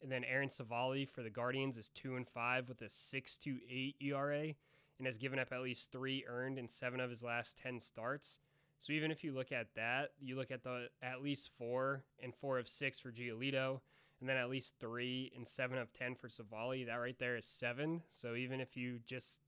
And 0.02 0.12
then 0.12 0.24
Aaron 0.24 0.50
Civale 0.50 1.08
for 1.08 1.24
the 1.24 1.30
Guardians 1.30 1.78
is 1.78 1.90
two 1.90 2.16
and 2.16 2.28
five 2.28 2.70
with 2.70 2.82
a 2.82 2.86
6.28 2.86 3.96
ERA 4.02 4.54
and 4.98 5.06
has 5.06 5.18
given 5.18 5.40
up 5.40 5.52
at 5.52 5.62
least 5.62 5.92
three 5.92 6.24
earned 6.28 6.58
in 6.58 6.68
seven 6.68 7.00
of 7.00 7.10
his 7.10 7.24
last 7.24 7.58
10 7.58 7.80
starts. 7.80 8.40
So 8.80 8.94
even 8.94 9.12
if 9.12 9.24
you 9.24 9.34
look 9.34 9.52
at 9.52 9.74
that, 9.76 10.12
you 10.22 10.36
look 10.36 10.52
at 10.52 10.64
the 10.64 10.88
at 11.02 11.24
least 11.24 11.50
four 11.58 12.04
and 12.22 12.34
four 12.34 12.60
of 12.60 12.68
six 12.68 13.00
for 13.00 13.12
Giolito, 13.12 13.80
and 14.20 14.30
then 14.30 14.38
at 14.38 14.50
least 14.50 14.76
three 14.80 15.32
and 15.36 15.48
seven 15.48 15.78
of 15.78 15.92
10 15.94 16.16
for 16.16 16.28
Civale. 16.28 16.86
that 16.86 16.96
right 16.96 17.18
there 17.18 17.36
is 17.36 17.46
seven. 17.46 18.04
So 18.12 18.36
even 18.36 18.62
if 18.62 18.78
you 18.78 19.00
just 19.06 19.40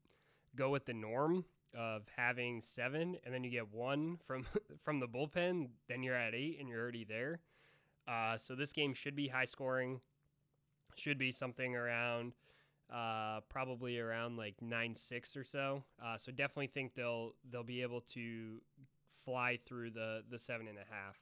go 0.56 0.70
with 0.70 0.86
the 0.86 0.94
norm 0.94 1.46
of 1.78 2.04
having 2.16 2.62
seven 2.62 3.18
and 3.24 3.34
then 3.34 3.44
you 3.44 3.52
get 3.52 3.72
one 3.72 4.18
from 4.26 4.46
from 4.84 5.00
the 5.00 5.08
bullpen, 5.08 5.70
then 5.88 6.04
you're 6.04 6.16
at 6.16 6.34
eight 6.34 6.58
and 6.60 6.68
you're 6.68 6.82
already 6.82 7.06
there. 7.06 7.42
Uh, 8.08 8.38
so 8.38 8.56
this 8.56 8.74
game 8.74 8.94
should 8.94 9.16
be 9.16 9.28
high 9.28 9.46
scoring. 9.46 10.02
should 10.96 11.18
be 11.20 11.32
something 11.32 11.76
around 11.76 12.34
uh, 12.94 13.40
probably 13.50 14.00
around 14.00 14.38
like 14.38 14.56
nine 14.62 14.96
six 14.96 15.36
or 15.38 15.44
so. 15.44 15.84
Uh, 16.04 16.18
so 16.18 16.32
definitely 16.32 16.68
think 16.68 16.96
they'll 16.96 17.34
they'll 17.52 17.64
be 17.64 17.82
able 17.82 18.02
to 18.02 18.62
fly 19.24 19.60
through 19.66 19.92
the 19.92 20.24
the 20.30 20.40
seven 20.40 20.68
and 20.68 20.78
a 20.78 20.94
half. 20.94 21.18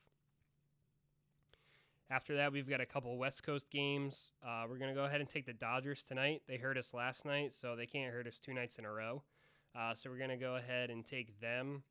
After 2.09 2.37
that, 2.37 2.53
we've 2.53 2.69
got 2.69 2.79
a 2.79 2.85
couple 2.85 3.17
West 3.17 3.43
Coast 3.43 3.69
games. 3.69 4.31
Uh, 4.41 4.63
we're 4.69 4.77
gonna 4.77 4.93
go 4.93 5.03
ahead 5.03 5.19
and 5.19 5.29
take 5.29 5.45
the 5.45 5.51
Dodgers 5.51 6.03
tonight. 6.03 6.41
They 6.47 6.55
hurt 6.55 6.77
us 6.77 6.93
last 6.93 7.25
night, 7.25 7.51
so 7.51 7.75
they 7.75 7.85
can't 7.85 8.13
hurt 8.13 8.27
us 8.27 8.39
two 8.39 8.53
nights 8.53 8.77
in 8.77 8.85
a 8.85 8.91
row. 8.91 9.23
Uh, 9.75 9.93
so 9.93 10.09
we're 10.09 10.17
gonna 10.17 10.37
go 10.37 10.55
ahead 10.55 10.89
and 10.89 11.05
take 11.05 11.37
them. 11.41 11.83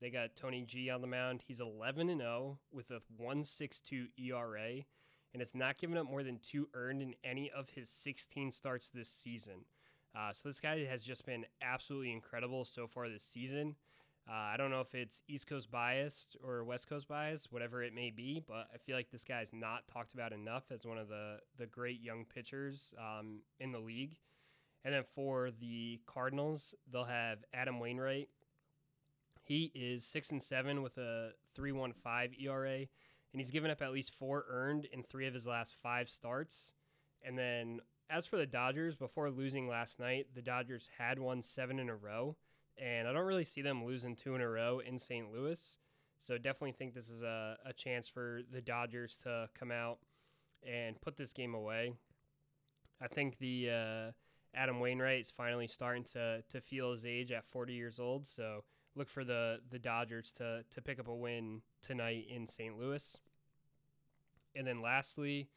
They 0.00 0.10
got 0.10 0.36
Tony 0.36 0.62
G 0.62 0.90
on 0.90 1.00
the 1.00 1.08
mound. 1.08 1.42
He's 1.44 1.60
11 1.60 2.08
and 2.08 2.20
0 2.20 2.60
with 2.70 2.92
a 2.92 3.00
1.62 3.20 4.06
ERA 4.16 4.84
and 5.32 5.40
has 5.40 5.56
not 5.56 5.76
given 5.78 5.98
up 5.98 6.06
more 6.06 6.22
than 6.22 6.38
two 6.38 6.68
earned 6.72 7.02
in 7.02 7.16
any 7.24 7.50
of 7.50 7.70
his 7.70 7.90
16 7.90 8.52
starts 8.52 8.88
this 8.88 9.08
season. 9.08 9.64
Uh, 10.16 10.32
so 10.32 10.48
this 10.48 10.60
guy 10.60 10.84
has 10.84 11.02
just 11.02 11.26
been 11.26 11.44
absolutely 11.60 12.12
incredible 12.12 12.64
so 12.64 12.86
far 12.86 13.08
this 13.08 13.24
season. 13.24 13.74
Uh, 14.28 14.32
I 14.32 14.56
don't 14.56 14.70
know 14.70 14.80
if 14.80 14.94
it's 14.94 15.22
East 15.28 15.46
Coast 15.46 15.70
biased 15.70 16.36
or 16.42 16.64
West 16.64 16.88
Coast 16.88 17.06
biased, 17.08 17.52
whatever 17.52 17.82
it 17.82 17.94
may 17.94 18.10
be, 18.10 18.42
but 18.46 18.68
I 18.72 18.78
feel 18.78 18.96
like 18.96 19.10
this 19.10 19.24
guy's 19.24 19.52
not 19.52 19.86
talked 19.86 20.14
about 20.14 20.32
enough 20.32 20.64
as 20.70 20.86
one 20.86 20.96
of 20.96 21.08
the 21.08 21.38
the 21.58 21.66
great 21.66 22.00
young 22.00 22.24
pitchers 22.24 22.94
um, 22.98 23.40
in 23.60 23.72
the 23.72 23.80
league. 23.80 24.16
And 24.84 24.94
then 24.94 25.04
for 25.14 25.50
the 25.50 26.00
Cardinals, 26.06 26.74
they'll 26.90 27.04
have 27.04 27.38
Adam 27.52 27.80
Wainwright. 27.80 28.28
He 29.42 29.70
is 29.74 30.04
six 30.04 30.30
and 30.30 30.42
seven 30.42 30.82
with 30.82 30.96
a 30.96 31.32
three 31.54 31.72
one 31.72 31.92
five 31.92 32.32
ERA 32.38 32.86
and 33.34 33.40
he's 33.40 33.50
given 33.50 33.70
up 33.70 33.82
at 33.82 33.92
least 33.92 34.14
four 34.14 34.46
earned 34.48 34.86
in 34.92 35.02
three 35.02 35.26
of 35.26 35.34
his 35.34 35.44
last 35.44 35.74
five 35.82 36.08
starts. 36.08 36.72
And 37.20 37.36
then 37.36 37.80
as 38.08 38.28
for 38.28 38.36
the 38.36 38.46
Dodgers, 38.46 38.94
before 38.94 39.28
losing 39.28 39.68
last 39.68 39.98
night, 39.98 40.28
the 40.36 40.40
Dodgers 40.40 40.88
had 40.98 41.18
won 41.18 41.42
seven 41.42 41.80
in 41.80 41.88
a 41.88 41.96
row, 41.96 42.36
and 42.78 43.06
I 43.06 43.12
don't 43.12 43.26
really 43.26 43.44
see 43.44 43.62
them 43.62 43.84
losing 43.84 44.16
two 44.16 44.34
in 44.34 44.40
a 44.40 44.48
row 44.48 44.80
in 44.80 44.98
St. 44.98 45.32
Louis. 45.32 45.78
So 46.20 46.38
definitely 46.38 46.72
think 46.72 46.94
this 46.94 47.10
is 47.10 47.22
a, 47.22 47.58
a 47.66 47.72
chance 47.72 48.08
for 48.08 48.40
the 48.50 48.60
Dodgers 48.60 49.18
to 49.24 49.48
come 49.58 49.70
out 49.70 49.98
and 50.66 51.00
put 51.00 51.16
this 51.16 51.32
game 51.32 51.54
away. 51.54 51.92
I 53.00 53.08
think 53.08 53.38
the 53.38 53.70
uh, 53.70 54.10
Adam 54.54 54.80
Wainwright 54.80 55.20
is 55.20 55.30
finally 55.30 55.68
starting 55.68 56.04
to 56.12 56.42
to 56.48 56.60
feel 56.60 56.92
his 56.92 57.04
age 57.04 57.32
at 57.32 57.44
40 57.50 57.74
years 57.74 57.98
old. 58.00 58.26
So 58.26 58.64
look 58.96 59.08
for 59.08 59.24
the 59.24 59.60
the 59.70 59.78
Dodgers 59.78 60.32
to 60.32 60.64
to 60.70 60.80
pick 60.80 60.98
up 60.98 61.08
a 61.08 61.14
win 61.14 61.60
tonight 61.82 62.26
in 62.30 62.46
St. 62.46 62.78
Louis. 62.78 63.18
And 64.56 64.66
then 64.66 64.80
lastly, 64.80 65.48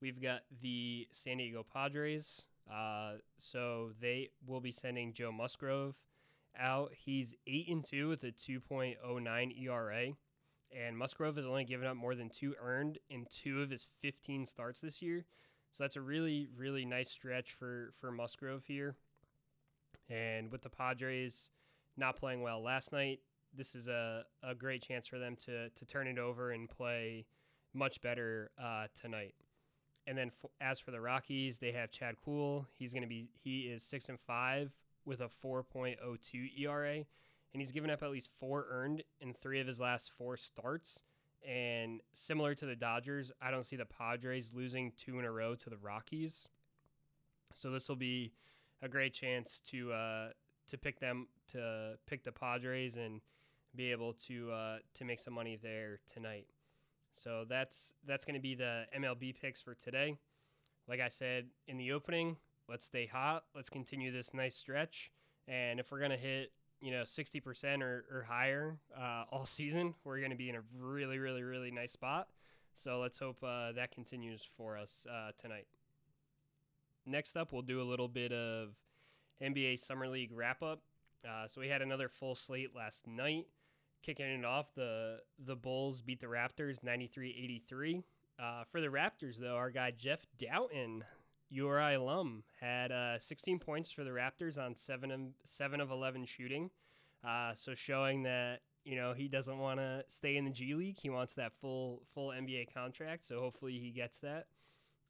we've 0.00 0.22
got 0.22 0.42
the 0.62 1.08
San 1.10 1.38
Diego 1.38 1.64
Padres. 1.70 2.46
Uh, 2.72 3.14
so 3.38 3.90
they 4.00 4.30
will 4.44 4.60
be 4.60 4.72
sending 4.72 5.12
Joe 5.12 5.30
Musgrove 5.30 5.94
out. 6.58 6.92
He's 6.96 7.34
eight 7.46 7.68
and 7.68 7.84
two 7.84 8.08
with 8.08 8.22
a 8.24 8.32
2.09 8.32 9.62
ERA, 9.62 10.08
and 10.76 10.98
Musgrove 10.98 11.36
has 11.36 11.46
only 11.46 11.64
given 11.64 11.86
up 11.86 11.96
more 11.96 12.14
than 12.14 12.28
two 12.28 12.54
earned 12.60 12.98
in 13.08 13.26
two 13.30 13.62
of 13.62 13.70
his 13.70 13.86
15 14.02 14.46
starts 14.46 14.80
this 14.80 15.00
year. 15.00 15.24
So 15.72 15.84
that's 15.84 15.96
a 15.96 16.00
really 16.00 16.48
really 16.56 16.84
nice 16.84 17.10
stretch 17.10 17.52
for 17.52 17.92
for 18.00 18.10
Musgrove 18.10 18.64
here. 18.66 18.96
And 20.08 20.50
with 20.50 20.62
the 20.62 20.70
Padres 20.70 21.50
not 21.96 22.16
playing 22.16 22.42
well 22.42 22.62
last 22.62 22.92
night, 22.92 23.20
this 23.54 23.74
is 23.74 23.88
a, 23.88 24.24
a 24.42 24.54
great 24.54 24.82
chance 24.82 25.06
for 25.06 25.18
them 25.18 25.36
to 25.44 25.68
to 25.70 25.84
turn 25.84 26.06
it 26.06 26.18
over 26.18 26.50
and 26.50 26.68
play 26.68 27.26
much 27.74 28.00
better 28.00 28.50
uh, 28.62 28.86
tonight. 28.98 29.34
And 30.06 30.16
then 30.16 30.28
f- 30.28 30.50
as 30.60 30.78
for 30.80 30.92
the 30.92 31.00
Rockies, 31.00 31.58
they 31.58 31.72
have 31.72 31.90
Chad 31.90 32.16
Kuhl. 32.24 32.66
He's 32.78 32.92
going 32.92 33.02
to 33.02 33.08
be 33.08 33.28
he 33.42 33.62
is 33.62 33.82
six 33.82 34.08
and 34.08 34.18
five 34.20 34.72
with 35.06 35.20
a 35.20 35.30
4.02 35.44 36.58
ERA, 36.60 36.96
and 36.96 37.06
he's 37.62 37.72
given 37.72 37.90
up 37.90 38.02
at 38.02 38.10
least 38.10 38.30
four 38.38 38.66
earned 38.68 39.02
in 39.20 39.32
three 39.32 39.60
of 39.60 39.66
his 39.66 39.80
last 39.80 40.12
four 40.18 40.36
starts. 40.36 41.04
And 41.46 42.00
similar 42.12 42.54
to 42.56 42.66
the 42.66 42.74
Dodgers, 42.74 43.30
I 43.40 43.50
don't 43.50 43.64
see 43.64 43.76
the 43.76 43.86
Padres 43.86 44.50
losing 44.52 44.92
two 44.98 45.18
in 45.18 45.24
a 45.24 45.30
row 45.30 45.54
to 45.54 45.70
the 45.70 45.76
Rockies. 45.76 46.48
So 47.54 47.70
this 47.70 47.88
will 47.88 47.96
be 47.96 48.32
a 48.82 48.88
great 48.88 49.14
chance 49.14 49.60
to 49.70 49.92
uh, 49.92 50.28
to 50.68 50.78
pick 50.78 50.98
them 50.98 51.28
to 51.48 51.94
pick 52.06 52.24
the 52.24 52.32
Padres 52.32 52.96
and 52.96 53.20
be 53.74 53.92
able 53.92 54.14
to 54.26 54.50
uh, 54.50 54.78
to 54.94 55.04
make 55.04 55.20
some 55.20 55.34
money 55.34 55.56
there 55.62 56.00
tonight. 56.12 56.46
So 57.14 57.44
that's 57.48 57.94
that's 58.04 58.24
going 58.24 58.34
to 58.34 58.40
be 58.40 58.54
the 58.54 58.84
MLB 58.98 59.34
picks 59.40 59.60
for 59.62 59.74
today. 59.74 60.16
Like 60.88 61.00
I 61.00 61.08
said 61.08 61.46
in 61.66 61.78
the 61.78 61.92
opening, 61.92 62.36
let's 62.68 62.84
stay 62.84 63.06
hot. 63.06 63.44
Let's 63.54 63.70
continue 63.70 64.12
this 64.12 64.34
nice 64.34 64.54
stretch. 64.54 65.10
And 65.48 65.78
if 65.80 65.90
we're 65.90 65.98
going 65.98 66.10
to 66.10 66.16
hit, 66.16 66.52
you 66.80 66.90
know, 66.90 67.02
60% 67.02 67.82
or, 67.82 68.04
or 68.12 68.26
higher 68.28 68.78
uh, 68.96 69.24
all 69.30 69.46
season, 69.46 69.94
we're 70.04 70.18
going 70.18 70.30
to 70.30 70.36
be 70.36 70.50
in 70.50 70.56
a 70.56 70.62
really, 70.78 71.18
really, 71.18 71.42
really 71.42 71.70
nice 71.70 71.92
spot. 71.92 72.28
So 72.74 73.00
let's 73.00 73.18
hope 73.18 73.42
uh, 73.42 73.72
that 73.72 73.90
continues 73.90 74.46
for 74.56 74.76
us 74.76 75.06
uh, 75.10 75.30
tonight. 75.40 75.66
Next 77.06 77.36
up, 77.36 77.52
we'll 77.52 77.62
do 77.62 77.80
a 77.80 77.84
little 77.84 78.08
bit 78.08 78.32
of 78.32 78.70
NBA 79.42 79.78
Summer 79.78 80.08
League 80.08 80.30
wrap 80.34 80.62
up. 80.62 80.82
Uh, 81.26 81.46
so 81.46 81.60
we 81.60 81.68
had 81.68 81.82
another 81.82 82.08
full 82.08 82.34
slate 82.34 82.74
last 82.74 83.06
night 83.06 83.46
kicking 84.06 84.26
it 84.26 84.44
off, 84.44 84.74
the 84.74 85.18
the 85.44 85.56
Bulls 85.56 86.00
beat 86.00 86.20
the 86.20 86.26
Raptors 86.26 86.78
93-83. 86.84 88.02
Uh, 88.38 88.64
for 88.70 88.80
the 88.80 88.86
Raptors, 88.88 89.38
though, 89.38 89.56
our 89.56 89.70
guy 89.70 89.90
Jeff 89.90 90.20
Dowtin, 90.38 91.02
URI 91.50 91.94
alum, 91.94 92.42
had 92.60 92.92
uh, 92.92 93.18
16 93.18 93.58
points 93.58 93.90
for 93.90 94.04
the 94.04 94.10
Raptors 94.10 94.58
on 94.58 94.74
seven 94.74 95.10
of, 95.10 95.20
seven 95.44 95.80
of 95.80 95.90
11 95.90 96.24
shooting. 96.26 96.70
Uh, 97.26 97.52
so 97.54 97.74
showing 97.74 98.22
that 98.24 98.60
you 98.84 98.96
know 98.96 99.12
he 99.12 99.28
doesn't 99.28 99.58
want 99.58 99.80
to 99.80 100.04
stay 100.06 100.36
in 100.36 100.44
the 100.44 100.50
G 100.50 100.74
League, 100.74 100.98
he 101.00 101.10
wants 101.10 101.34
that 101.34 101.52
full 101.60 102.02
full 102.14 102.28
NBA 102.28 102.72
contract. 102.72 103.26
So 103.26 103.40
hopefully 103.40 103.78
he 103.78 103.90
gets 103.90 104.20
that. 104.20 104.46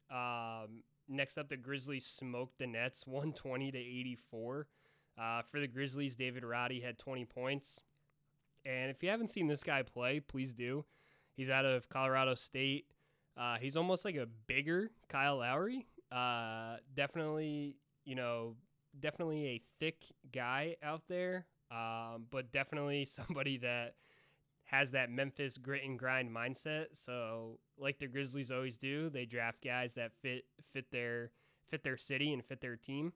Um, 0.09 0.83
next 1.07 1.37
up, 1.37 1.49
the 1.49 1.57
Grizzlies 1.57 2.05
smoked 2.05 2.57
the 2.59 2.67
Nets 2.67 3.05
120 3.05 3.71
to 3.71 3.77
84. 3.77 4.67
Uh, 5.19 5.41
for 5.41 5.59
the 5.59 5.67
Grizzlies, 5.67 6.15
David 6.15 6.43
Roddy 6.43 6.79
had 6.79 6.97
20 6.97 7.25
points. 7.25 7.81
And 8.65 8.91
if 8.91 9.01
you 9.01 9.09
haven't 9.09 9.29
seen 9.29 9.47
this 9.47 9.63
guy 9.63 9.81
play, 9.81 10.19
please 10.19 10.53
do. 10.53 10.85
He's 11.35 11.49
out 11.49 11.65
of 11.65 11.89
Colorado 11.89 12.35
State. 12.35 12.85
Uh, 13.35 13.57
he's 13.59 13.77
almost 13.77 14.05
like 14.05 14.15
a 14.15 14.27
bigger 14.47 14.89
Kyle 15.09 15.37
Lowry. 15.37 15.87
Uh, 16.11 16.77
definitely, 16.95 17.75
you 18.05 18.15
know, 18.15 18.55
definitely 18.99 19.45
a 19.47 19.61
thick 19.79 20.05
guy 20.31 20.75
out 20.81 21.03
there, 21.07 21.45
um, 21.71 22.25
but 22.29 22.51
definitely 22.51 23.05
somebody 23.27 23.57
that 23.57 23.95
has 24.65 24.91
that 24.91 25.09
Memphis 25.09 25.57
grit 25.57 25.83
and 25.83 25.97
grind 25.97 26.29
mindset. 26.29 26.87
So, 26.93 27.59
like 27.77 27.99
the 27.99 28.07
Grizzlies 28.07 28.51
always 28.51 28.77
do, 28.77 29.09
they 29.09 29.25
draft 29.25 29.63
guys 29.63 29.93
that 29.95 30.13
fit 30.13 30.45
fit 30.73 30.91
their 30.91 31.31
fit 31.67 31.83
their 31.83 31.97
city 31.97 32.33
and 32.33 32.43
fit 32.43 32.61
their 32.61 32.75
team. 32.75 33.13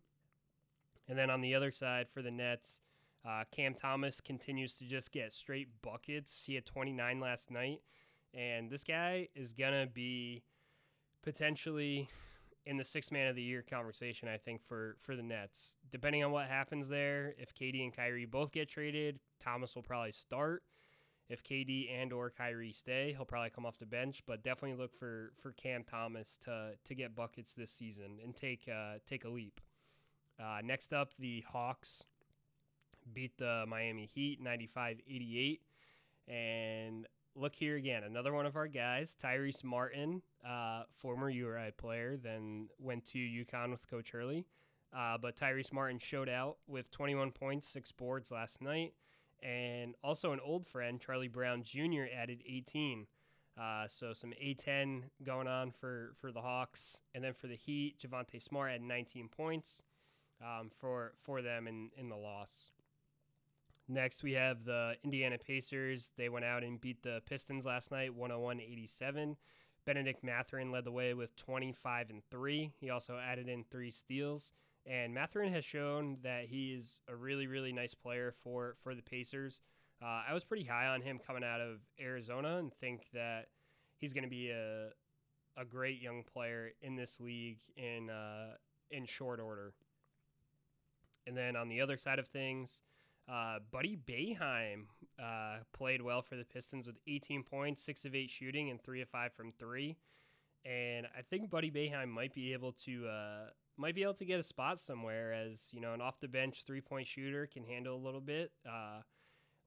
And 1.08 1.18
then 1.18 1.30
on 1.30 1.42
the 1.42 1.56
other 1.56 1.72
side 1.72 2.08
for 2.08 2.22
the 2.22 2.32
Nets, 2.32 2.80
uh, 3.28 3.44
Cam 3.52 3.74
Thomas 3.74 4.22
continues 4.22 4.76
to 4.76 4.86
just 4.86 5.12
get 5.12 5.34
straight 5.34 5.70
buckets. 5.82 6.44
He 6.46 6.56
had 6.56 6.66
29 6.66 7.20
last 7.20 7.52
night, 7.52 7.82
and 8.34 8.70
this 8.70 8.84
guy 8.84 9.28
is 9.36 9.54
gonna 9.54 9.88
be 9.88 10.44
potentially 11.22 12.10
in 12.66 12.78
the 12.78 12.84
six 12.84 13.12
man 13.12 13.28
of 13.28 13.36
the 13.36 13.42
year 13.42 13.64
conversation. 13.68 14.28
I 14.28 14.38
think 14.38 14.64
for 14.64 14.98
for 15.02 15.16
the 15.16 15.24
Nets, 15.24 15.76
depending 15.92 16.24
on 16.24 16.32
what 16.32 16.48
happens 16.48 16.88
there. 16.88 17.34
If 17.38 17.54
KD 17.54 17.84
and 17.84 17.96
Kyrie 17.96 18.26
both 18.26 18.52
get 18.52 18.70
traded, 18.70 19.20
Thomas 19.40 19.76
will 19.76 19.84
probably 19.84 20.12
start. 20.12 20.64
If 21.30 21.44
KD 21.44 21.90
and 21.90 22.12
or 22.12 22.30
Kyrie 22.30 22.74
stay, 22.74 23.14
he'll 23.16 23.26
probably 23.26 23.52
come 23.52 23.66
off 23.66 23.78
the 23.78 23.86
bench. 23.86 24.22
But 24.28 24.44
definitely 24.44 24.78
look 24.78 24.94
for 24.94 25.32
for 25.42 25.54
Cam 25.54 25.84
Thomas 25.84 26.38
to 26.44 26.74
to 26.84 26.96
get 26.96 27.16
buckets 27.16 27.54
this 27.54 27.72
season 27.72 28.20
and 28.24 28.36
take 28.36 28.68
uh, 28.68 28.96
take 29.06 29.24
a 29.26 29.30
leap. 29.30 29.62
Uh, 30.40 30.60
next 30.64 30.94
up, 30.94 31.14
the 31.20 31.44
Hawks 31.52 32.06
beat 33.14 33.38
the 33.38 33.66
Miami 33.68 34.10
Heat 34.14 34.42
95 34.42 35.00
88. 35.08 35.62
And 36.28 37.08
look 37.36 37.56
here 37.56 37.76
again, 37.76 38.04
another 38.04 38.34
one 38.34 38.46
of 38.46 38.56
our 38.56 38.68
guys, 38.68 39.16
Tyrese 39.22 39.64
Martin, 39.64 40.22
uh, 40.48 40.84
former 40.90 41.30
URI 41.30 41.72
player, 41.78 42.18
then 42.18 42.68
went 42.80 43.06
to 43.08 43.18
UConn 43.18 43.72
with 43.72 43.90
Coach 43.90 44.12
Hurley. 44.12 44.46
Uh, 44.94 45.18
but 45.18 45.38
Tyrese 45.38 45.72
Martin 45.72 46.00
showed 46.00 46.28
out 46.28 46.58
with 46.68 46.92
21 46.92 47.32
points, 47.32 47.68
six 47.68 47.92
boards 47.92 48.32
last 48.32 48.62
night. 48.62 48.94
And 49.42 49.96
also 50.04 50.34
an 50.34 50.40
old 50.44 50.68
friend, 50.68 51.00
Charlie 51.00 51.28
Brown 51.28 51.64
Jr., 51.64 52.04
added 52.14 52.44
18. 52.46 53.08
Uh, 53.60 53.88
so 53.88 54.14
some 54.14 54.34
A10 54.42 55.04
going 55.24 55.48
on 55.48 55.72
for, 55.72 56.14
for 56.20 56.32
the 56.32 56.42
Hawks. 56.42 57.02
And 57.16 57.24
then 57.24 57.34
for 57.34 57.48
the 57.48 57.56
Heat, 57.56 57.96
Javonte 58.00 58.42
Smart 58.42 58.72
had 58.72 58.82
19 58.82 59.30
points 59.30 59.82
um, 60.42 60.70
for, 60.80 61.14
for 61.24 61.42
them 61.42 61.68
in, 61.68 61.90
in 61.98 62.10
the 62.10 62.16
loss. 62.16 62.70
Next, 63.88 64.24
we 64.24 64.34
have 64.34 64.64
the 64.64 64.96
Indiana 65.04 65.38
Pacers. 65.38 66.12
They 66.18 66.30
went 66.30 66.46
out 66.46 66.64
and 66.64 66.80
beat 66.80 67.04
the 67.04 67.22
Pistons 67.26 67.66
last 67.66 67.92
night, 67.92 68.14
101 68.14 68.62
87. 68.62 69.36
Bennedict 69.86 70.24
Mathurin 70.24 70.72
led 70.72 70.86
the 70.86 70.92
way 70.92 71.14
with 71.14 71.36
25 71.36 72.10
and 72.10 72.22
3. 72.30 72.72
He 72.80 72.90
also 72.90 73.18
added 73.18 73.50
in 73.50 73.64
three 73.64 73.92
steals. 73.92 74.54
And 74.86 75.14
Mathurin 75.14 75.54
has 75.54 75.66
shown 75.66 76.18
that 76.24 76.46
he 76.46 76.74
is 76.74 77.00
a 77.08 77.16
really, 77.16 77.48
really 77.48 77.72
nice 77.72 77.94
player 77.94 78.34
for, 78.44 78.76
for 78.84 78.96
the 78.96 79.02
Pacers. 79.02 79.62
Uh, 80.02 80.24
I 80.28 80.34
was 80.34 80.44
pretty 80.44 80.64
high 80.64 80.88
on 80.88 81.02
him 81.02 81.20
coming 81.20 81.44
out 81.44 81.62
of 81.62 81.80
Arizona 82.00 82.58
and 82.58 82.74
think 82.74 83.08
that 83.14 83.48
he's 83.98 84.14
going 84.14 84.24
to 84.24 84.30
be 84.30 84.50
a, 84.50 84.90
a 85.58 85.66
great 85.66 86.02
young 86.02 86.24
player 86.24 86.72
in 86.82 86.96
this 86.96 87.20
league 87.20 87.60
in, 87.76 88.10
uh, 88.10 88.56
in 88.90 89.06
short 89.06 89.40
order. 89.40 89.74
And 91.28 91.38
then 91.38 91.56
on 91.56 91.70
the 91.70 91.82
other 91.82 91.98
side 91.98 92.18
of 92.18 92.28
things, 92.28 92.82
uh, 93.32 93.60
Buddy 93.72 93.98
Boeheim 93.98 94.86
uh, 95.22 95.60
played 95.74 96.02
well 96.02 96.22
for 96.22 96.36
the 96.36 96.44
Pistons 96.44 96.86
with 96.86 96.98
18 97.08 97.44
points, 97.44 97.82
6 97.84 98.06
of 98.06 98.16
8 98.16 98.30
shooting, 98.30 98.70
and 98.70 98.82
3 98.82 99.02
of 99.02 99.10
5 99.10 99.34
from 99.34 99.52
3. 99.58 99.96
And 100.66 101.08
I 101.18 101.22
think 101.22 101.50
Buddy 101.50 101.72
Boeheim 101.72 102.10
might 102.10 102.34
be 102.34 102.54
able 102.54 102.74
to 102.86 103.08
uh, 103.08 103.50
might 103.78 103.96
be 103.96 104.04
able 104.04 104.14
to 104.16 104.26
get 104.26 104.40
a 104.40 104.44
spot 104.44 104.80
somewhere 104.80 105.34
as 105.34 105.70
you 105.72 105.82
know 105.82 105.94
an 105.94 106.02
off 106.02 106.20
the 106.20 106.28
bench 106.28 106.66
three 106.68 106.82
point 106.82 107.08
shooter 107.08 107.48
can 107.48 107.64
handle 107.64 107.96
a 107.96 108.04
little 108.04 108.22
bit. 108.22 108.52
Uh, 108.64 109.02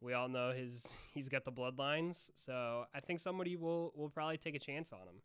we 0.00 0.12
all 0.12 0.28
know 0.28 0.52
his 0.52 0.86
he's 1.12 1.28
got 1.28 1.44
the 1.44 1.50
bloodlines, 1.50 2.30
so 2.36 2.84
I 2.94 3.00
think 3.00 3.18
somebody 3.18 3.56
will 3.56 3.92
will 3.96 4.08
probably 4.08 4.38
take 4.38 4.54
a 4.54 4.60
chance 4.60 4.92
on 4.92 5.00
him. 5.00 5.16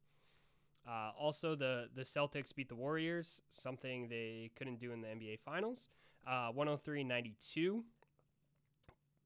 Uh, 0.87 1.11
also, 1.19 1.55
the 1.55 1.89
the 1.93 2.01
Celtics 2.01 2.55
beat 2.55 2.69
the 2.69 2.75
Warriors, 2.75 3.43
something 3.49 4.07
they 4.09 4.49
couldn't 4.55 4.79
do 4.79 4.91
in 4.91 5.01
the 5.01 5.07
NBA 5.07 5.39
Finals, 5.41 5.89
uh, 6.27 6.51
103-92. 6.51 7.83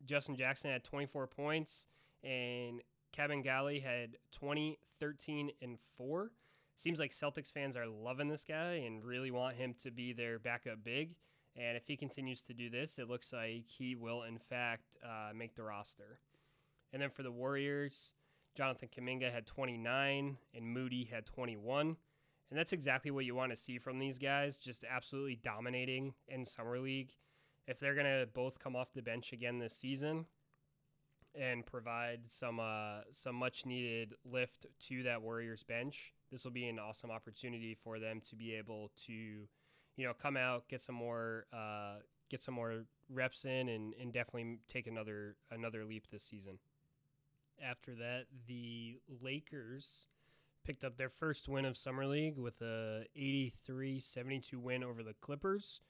Justin 0.05 0.35
Jackson 0.35 0.71
had 0.71 0.83
24 0.83 1.27
points, 1.27 1.87
and 2.23 2.81
Kabengele 3.15 3.81
had 3.81 4.17
20, 4.31 4.79
13, 4.99 5.51
and 5.61 5.77
4. 5.97 6.31
Seems 6.75 6.99
like 6.99 7.13
Celtics 7.13 7.51
fans 7.51 7.77
are 7.77 7.87
loving 7.87 8.27
this 8.27 8.45
guy 8.45 8.83
and 8.85 9.03
really 9.03 9.31
want 9.31 9.55
him 9.55 9.75
to 9.83 9.91
be 9.91 10.11
their 10.11 10.39
backup 10.39 10.83
big. 10.83 11.15
And 11.55 11.77
if 11.77 11.85
he 11.85 11.95
continues 11.95 12.41
to 12.43 12.53
do 12.53 12.69
this, 12.69 12.97
it 12.97 13.07
looks 13.07 13.31
like 13.31 13.65
he 13.67 13.95
will, 13.95 14.23
in 14.23 14.39
fact, 14.39 14.95
uh, 15.05 15.31
make 15.35 15.55
the 15.55 15.63
roster. 15.63 16.19
And 16.91 17.01
then 17.01 17.11
for 17.11 17.21
the 17.21 17.31
Warriors, 17.31 18.13
Jonathan 18.55 18.89
Kuminga 18.89 19.31
had 19.31 19.45
29 19.45 20.37
and 20.53 20.67
Moody 20.67 21.03
had 21.05 21.25
21. 21.25 21.95
And 22.49 22.59
that's 22.59 22.73
exactly 22.73 23.11
what 23.11 23.25
you 23.25 23.35
want 23.35 23.51
to 23.51 23.55
see 23.55 23.77
from 23.77 23.99
these 23.99 24.17
guys, 24.19 24.57
just 24.57 24.83
absolutely 24.83 25.39
dominating 25.43 26.13
in 26.27 26.45
Summer 26.45 26.79
League 26.79 27.13
if 27.67 27.79
they're 27.79 27.95
to 28.05 28.27
both 28.33 28.59
come 28.59 28.75
off 28.75 28.93
the 28.93 29.01
bench 29.01 29.33
again 29.33 29.59
this 29.59 29.75
season 29.75 30.25
and 31.35 31.65
provide 31.65 32.21
some 32.27 32.59
uh, 32.59 33.01
some 33.11 33.35
much 33.35 33.65
needed 33.65 34.13
lift 34.25 34.65
to 34.87 35.03
that 35.03 35.21
Warriors 35.21 35.63
bench, 35.63 36.13
this 36.31 36.43
will 36.43 36.51
be 36.51 36.67
an 36.67 36.79
awesome 36.79 37.11
opportunity 37.11 37.75
for 37.83 37.99
them 37.99 38.21
to 38.29 38.35
be 38.35 38.53
able 38.53 38.91
to, 39.05 39.13
you 39.13 40.05
know, 40.05 40.13
come 40.13 40.37
out 40.37 40.67
get 40.67 40.81
some 40.81 40.95
more 40.95 41.45
uh, 41.53 41.95
get 42.29 42.43
some 42.43 42.53
more 42.53 42.85
reps 43.09 43.45
in 43.45 43.69
and, 43.69 43.93
and 43.99 44.13
definitely 44.13 44.59
take 44.67 44.87
another 44.87 45.35
another 45.51 45.85
leap 45.85 46.07
this 46.11 46.23
season. 46.23 46.59
After 47.63 47.95
that, 47.95 48.25
the 48.47 48.99
Lakers 49.21 50.07
picked 50.63 50.83
up 50.83 50.97
their 50.97 51.09
first 51.09 51.47
win 51.47 51.65
of 51.65 51.77
summer 51.77 52.05
league 52.05 52.37
with 52.37 52.61
a 52.61 53.05
83-72 53.17 54.55
win 54.55 54.83
over 54.83 55.03
the 55.03 55.13
Clippers. 55.13 55.81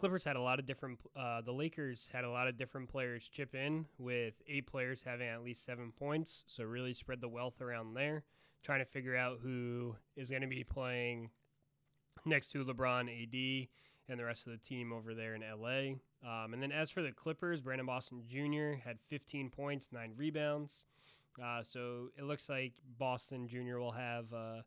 Clippers 0.00 0.24
had 0.24 0.36
a 0.36 0.40
lot 0.40 0.58
of 0.58 0.64
different. 0.64 0.98
Uh, 1.14 1.42
the 1.42 1.52
Lakers 1.52 2.08
had 2.10 2.24
a 2.24 2.30
lot 2.30 2.48
of 2.48 2.56
different 2.56 2.88
players 2.88 3.28
chip 3.28 3.54
in, 3.54 3.84
with 3.98 4.40
eight 4.48 4.66
players 4.66 5.02
having 5.04 5.28
at 5.28 5.44
least 5.44 5.62
seven 5.62 5.92
points. 5.92 6.42
So 6.46 6.64
really 6.64 6.94
spread 6.94 7.20
the 7.20 7.28
wealth 7.28 7.60
around 7.60 7.92
there, 7.92 8.24
trying 8.62 8.78
to 8.78 8.86
figure 8.86 9.14
out 9.14 9.40
who 9.42 9.96
is 10.16 10.30
going 10.30 10.40
to 10.40 10.48
be 10.48 10.64
playing 10.64 11.28
next 12.24 12.50
to 12.52 12.64
LeBron, 12.64 13.08
AD, 13.10 13.68
and 14.08 14.18
the 14.18 14.24
rest 14.24 14.46
of 14.46 14.52
the 14.52 14.58
team 14.58 14.90
over 14.90 15.14
there 15.14 15.34
in 15.34 15.42
LA. 15.42 15.96
Um, 16.26 16.54
and 16.54 16.62
then 16.62 16.72
as 16.72 16.88
for 16.88 17.02
the 17.02 17.12
Clippers, 17.12 17.60
Brandon 17.60 17.86
Boston 17.86 18.22
Jr. 18.26 18.80
had 18.82 18.98
15 18.98 19.50
points, 19.50 19.88
nine 19.92 20.12
rebounds. 20.16 20.86
Uh, 21.42 21.62
so 21.62 22.08
it 22.16 22.24
looks 22.24 22.48
like 22.48 22.72
Boston 22.98 23.46
Jr. 23.46 23.76
will 23.76 23.92
have. 23.92 24.32
Uh, 24.32 24.62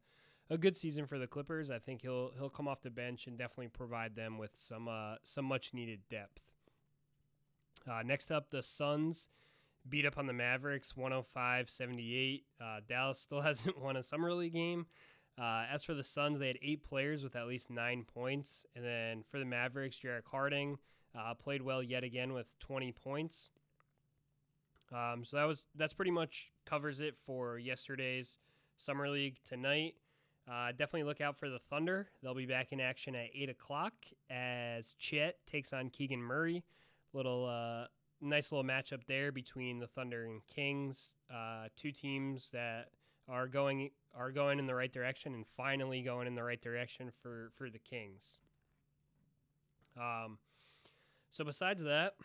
a 0.50 0.58
good 0.58 0.76
season 0.76 1.06
for 1.06 1.18
the 1.18 1.28
Clippers. 1.28 1.70
I 1.70 1.80
think 1.80 2.02
he'll 2.02 2.32
he'll 2.38 2.50
come 2.50 2.68
off 2.68 2.82
the 2.82 2.90
bench 2.90 3.28
and 3.28 3.38
definitely 3.38 3.70
provide 3.70 4.16
them 4.16 4.38
with 4.38 4.52
some 4.56 4.88
uh, 4.88 5.16
some 5.24 5.46
much 5.46 5.74
needed 5.74 6.02
depth. 6.10 6.42
Uh, 7.90 8.02
next 8.04 8.32
up, 8.32 8.50
the 8.50 8.64
Suns 8.64 9.30
beat 9.88 10.06
up 10.06 10.18
on 10.18 10.28
the 10.28 10.34
Mavericks 10.34 10.94
105-78. 10.94 12.44
Uh, 12.62 12.80
Dallas 12.88 13.20
still 13.20 13.42
hasn't 13.42 13.82
won 13.82 13.98
a 13.98 14.04
summer 14.04 14.34
league 14.34 14.54
game. 14.54 14.86
Uh, 15.38 15.66
as 15.72 15.84
for 15.84 15.94
the 15.94 16.04
Suns, 16.04 16.40
they 16.40 16.48
had 16.48 16.60
eight 16.62 16.84
players 16.84 17.24
with 17.24 17.36
at 17.36 17.48
least 17.48 17.70
nine 17.70 18.06
points, 18.06 18.66
and 18.76 18.86
then 18.86 19.24
for 19.24 19.40
the 19.40 19.46
Mavericks, 19.46 19.98
Jarrett 19.98 20.26
Harding 20.30 20.78
uh, 21.18 21.34
played 21.34 21.64
well 21.64 21.82
yet 21.82 22.04
again 22.04 22.34
with 22.34 22.48
20 22.60 22.92
points. 22.92 23.50
Um, 24.92 25.26
so 25.26 25.38
that 25.38 25.46
was 25.46 25.66
that's 25.76 25.94
pretty 25.94 26.12
much 26.12 26.52
covers 26.66 27.00
it 27.00 27.16
for 27.26 27.58
yesterday's 27.58 28.38
summer 28.78 29.10
league 29.10 29.38
tonight. 29.44 29.96
Uh, 30.50 30.72
definitely 30.72 31.04
look 31.04 31.22
out 31.22 31.38
for 31.38 31.50
the 31.50 31.60
Thunder. 31.60 32.10
They'll 32.22 32.36
be 32.36 32.46
back 32.46 32.72
in 32.72 32.82
action 32.82 33.16
at 33.16 33.28
8 33.34 33.50
o'clock 33.50 33.94
as 34.30 34.94
Chet 35.00 35.38
takes 35.48 35.72
on 35.72 35.90
Keegan 35.90 36.22
Murray. 36.22 36.64
Little 37.14 37.46
uh, 37.46 37.88
nice 38.20 38.52
little 38.52 38.66
matchup 38.66 39.06
there 39.08 39.32
between 39.32 39.80
the 39.80 39.88
Thunder 39.88 40.26
and 40.26 40.46
Kings. 40.48 41.14
Uh, 41.34 41.68
two 41.78 41.92
teams 41.92 42.50
that 42.52 42.90
are 43.30 43.48
going 43.48 43.92
are 44.16 44.32
going 44.32 44.60
in 44.60 44.68
the 44.68 44.76
right 44.76 44.92
direction 44.92 45.34
and 45.34 45.46
finally 45.48 46.02
going 46.02 46.28
in 46.28 46.36
the 46.36 46.44
right 46.44 46.62
direction 46.62 47.12
for 47.22 47.52
for 47.56 47.70
the 47.70 47.80
Kings. 47.80 48.42
Um, 49.96 50.40
so 51.30 51.44
besides 51.44 51.84
that, 51.84 52.16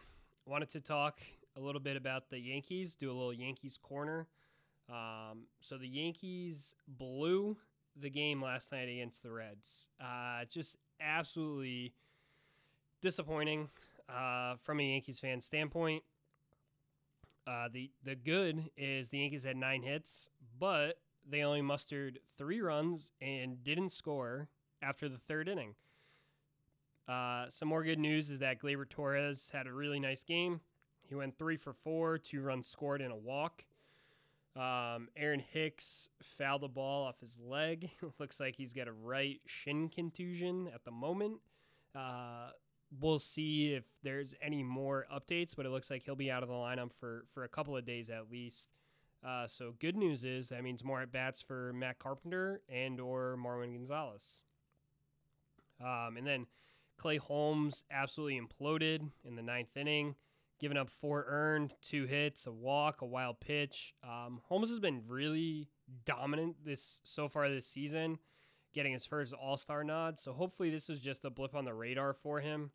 wanted 0.46 0.70
to 0.70 0.81
talk 0.81 1.20
a 1.57 1.61
little 1.61 1.81
bit 1.81 1.96
about 1.96 2.31
the 2.31 2.38
Yankees. 2.38 2.94
Do 2.94 3.11
a 3.11 3.14
little 3.14 3.35
Yankees 3.35 3.78
corner. 3.81 4.26
Um, 4.88 5.44
so 5.61 5.76
the 5.76 5.88
Yankees 5.88 6.74
blew 6.87 7.59
the 7.96 8.11
game 8.11 8.42
last 8.42 8.72
night 8.72 8.88
against 8.88 9.22
the 9.22 9.31
Reds. 9.31 9.88
Uh, 10.01 10.44
just 10.51 10.77
absolutely 11.01 11.94
disappointing 13.01 13.68
uh, 14.09 14.57
from 14.57 14.81
a 14.81 14.85
Yankees 14.85 15.20
fan 15.20 15.40
standpoint. 15.40 16.03
Uh, 17.46 17.68
the 17.72 17.90
the 18.05 18.14
good 18.14 18.70
is 18.77 19.09
the 19.09 19.18
Yankees 19.18 19.44
had 19.44 19.57
nine 19.57 19.83
hits, 19.83 20.29
but 20.59 20.98
they 21.29 21.42
only 21.42 21.62
mustered 21.62 22.18
three 22.37 22.61
runs 22.61 23.12
and 23.20 23.62
didn't 23.64 23.90
score 23.90 24.48
after 24.83 25.09
the 25.09 25.18
third 25.18 25.48
inning. 25.48 25.74
Uh, 27.09 27.46
some 27.48 27.68
more 27.68 27.83
good 27.83 27.98
news 27.98 28.29
is 28.29 28.38
that 28.40 28.61
Gleyber 28.61 28.88
Torres 28.88 29.51
had 29.53 29.66
a 29.66 29.72
really 29.72 29.98
nice 29.98 30.24
game. 30.24 30.61
He 31.09 31.14
went 31.14 31.38
three 31.38 31.57
for 31.57 31.72
four, 31.72 32.18
two 32.18 32.42
runs 32.42 32.66
scored, 32.66 33.01
and 33.01 33.12
a 33.12 33.16
walk. 33.16 33.64
Um, 34.56 35.08
Aaron 35.16 35.42
Hicks 35.52 36.08
fouled 36.37 36.62
the 36.62 36.68
ball 36.68 37.06
off 37.06 37.20
his 37.20 37.38
leg. 37.38 37.90
Looks 38.18 38.40
like 38.40 38.56
he's 38.56 38.72
got 38.72 38.88
a 38.88 38.92
right 38.92 39.40
shin 39.46 39.88
contusion 39.88 40.68
at 40.74 40.84
the 40.84 40.90
moment. 40.90 41.38
Uh, 41.94 42.50
we'll 43.00 43.18
see 43.18 43.74
if 43.74 43.84
there's 44.02 44.34
any 44.42 44.62
more 44.62 45.06
updates, 45.12 45.54
but 45.56 45.66
it 45.66 45.70
looks 45.70 45.90
like 45.90 46.02
he'll 46.04 46.16
be 46.16 46.30
out 46.30 46.42
of 46.42 46.48
the 46.48 46.54
lineup 46.54 46.92
for, 46.92 47.24
for 47.32 47.44
a 47.44 47.48
couple 47.48 47.76
of 47.76 47.84
days 47.84 48.11
at 48.11 48.30
least. 48.30 48.70
Uh, 49.26 49.46
so 49.46 49.74
good 49.80 49.96
news 49.96 50.24
is 50.24 50.48
that 50.48 50.62
means 50.62 50.84
more 50.84 51.02
at 51.02 51.11
bats 51.11 51.42
for 51.42 51.72
Matt 51.72 51.98
Carpenter 51.98 52.61
and 52.68 53.00
or 53.00 53.37
Marwin 53.37 53.74
Gonzalez. 53.74 54.42
Um, 55.80 56.16
and 56.16 56.26
then 56.26 56.46
Clay 56.98 57.16
Holmes 57.16 57.84
absolutely 57.90 58.40
imploded 58.40 59.11
in 59.24 59.37
the 59.37 59.42
ninth 59.42 59.76
inning 59.76 60.14
giving 60.59 60.77
up 60.77 60.90
four 60.90 61.25
earned, 61.29 61.75
two 61.83 62.07
hits, 62.07 62.47
a 62.47 62.53
walk, 62.53 63.03
a 63.03 63.07
wild 63.07 63.40
pitch. 63.40 63.94
Um, 64.03 64.40
Holmes 64.44 64.71
has 64.71 64.81
been 64.81 65.03
really 65.07 65.68
dominant 66.05 66.57
this 66.64 67.01
so 67.05 67.29
far 67.29 67.49
this 67.49 67.66
season, 67.66 68.18
getting 68.75 68.92
his 68.92 69.07
first 69.07 69.33
All 69.33 69.57
Star 69.57 69.85
nod. 69.85 70.18
So 70.18 70.33
hopefully 70.33 70.71
this 70.71 70.90
is 70.90 71.01
just 71.01 71.25
a 71.25 71.31
blip 71.31 71.55
on 71.55 71.64
the 71.64 71.75
radar 71.75 72.12
for 72.12 72.40
him. 72.40 72.71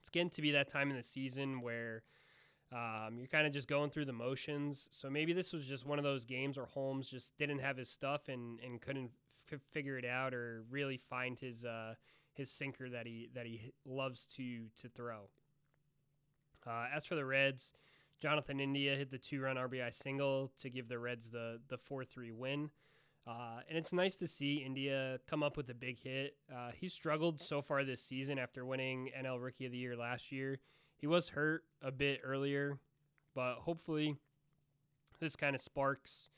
It's 0.00 0.10
getting 0.10 0.30
to 0.30 0.42
be 0.42 0.52
that 0.52 0.68
time 0.68 0.90
in 0.90 0.96
the 0.96 1.02
season 1.02 1.60
where 1.60 2.04
um, 2.72 3.16
you're 3.18 3.28
kind 3.28 3.46
of 3.46 3.52
just 3.52 3.66
going 3.66 3.90
through 3.90 4.04
the 4.04 4.12
motions. 4.12 4.88
So 4.92 5.08
maybe 5.10 5.32
this 5.32 5.52
was 5.52 5.64
just 5.64 5.86
one 5.86 5.98
of 5.98 6.04
those 6.04 6.24
games 6.24 6.56
where 6.56 6.66
Holmes 6.66 7.08
just 7.08 7.36
didn't 7.38 7.60
have 7.60 7.76
his 7.76 7.88
stuff 7.88 8.28
and, 8.28 8.60
and 8.60 8.80
couldn't 8.80 9.10
f- 9.50 9.60
figure 9.72 9.98
it 9.98 10.04
out 10.04 10.34
or 10.34 10.64
really 10.70 10.96
find 10.96 11.38
his 11.38 11.64
uh, 11.64 11.94
his 12.34 12.50
sinker 12.50 12.88
that 12.90 13.06
he 13.06 13.28
that 13.34 13.46
he 13.46 13.72
loves 13.84 14.26
to 14.36 14.66
to 14.76 14.88
throw. 14.88 15.28
Uh, 16.66 16.86
as 16.94 17.04
for 17.04 17.14
the 17.14 17.24
Reds, 17.24 17.72
Jonathan 18.20 18.60
India 18.60 18.96
hit 18.96 19.10
the 19.10 19.18
two 19.18 19.40
run 19.40 19.56
RBI 19.56 19.94
single 19.94 20.52
to 20.58 20.70
give 20.70 20.88
the 20.88 20.98
Reds 20.98 21.30
the, 21.30 21.60
the 21.68 21.78
4 21.78 22.04
3 22.04 22.32
win. 22.32 22.70
Uh, 23.26 23.60
and 23.68 23.76
it's 23.76 23.92
nice 23.92 24.14
to 24.14 24.26
see 24.26 24.62
India 24.64 25.18
come 25.28 25.42
up 25.42 25.56
with 25.56 25.68
a 25.68 25.74
big 25.74 26.02
hit. 26.02 26.36
Uh, 26.50 26.70
he 26.74 26.88
struggled 26.88 27.40
so 27.40 27.60
far 27.60 27.84
this 27.84 28.02
season 28.02 28.38
after 28.38 28.64
winning 28.64 29.10
NL 29.22 29.42
Rookie 29.42 29.66
of 29.66 29.72
the 29.72 29.78
Year 29.78 29.96
last 29.96 30.32
year. 30.32 30.60
He 30.96 31.06
was 31.06 31.28
hurt 31.30 31.64
a 31.82 31.92
bit 31.92 32.20
earlier, 32.24 32.78
but 33.34 33.56
hopefully 33.56 34.16
this 35.20 35.36
kind 35.36 35.54
of 35.54 35.60
sparks 35.60 36.30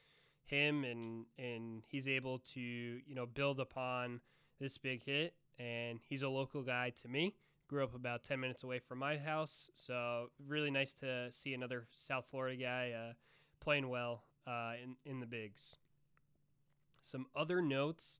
him 0.44 0.82
and 0.84 1.26
and 1.38 1.82
he's 1.88 2.08
able 2.08 2.40
to 2.40 2.60
you 2.60 3.14
know 3.14 3.24
build 3.24 3.60
upon 3.60 4.20
this 4.58 4.78
big 4.78 5.04
hit 5.04 5.34
and 5.58 6.00
he's 6.08 6.22
a 6.22 6.28
local 6.28 6.62
guy 6.62 6.90
to 6.90 7.06
me 7.06 7.34
grew 7.70 7.84
up 7.84 7.94
about 7.94 8.24
10 8.24 8.40
minutes 8.40 8.64
away 8.64 8.80
from 8.80 8.98
my 8.98 9.16
house 9.16 9.70
so 9.74 10.30
really 10.44 10.72
nice 10.72 10.92
to 10.92 11.28
see 11.30 11.54
another 11.54 11.86
south 11.92 12.26
florida 12.28 12.60
guy 12.60 12.90
uh, 12.90 13.12
playing 13.60 13.88
well 13.88 14.24
uh, 14.46 14.72
in, 14.82 14.96
in 15.08 15.20
the 15.20 15.26
bigs 15.26 15.76
some 17.00 17.26
other 17.36 17.62
notes 17.62 18.18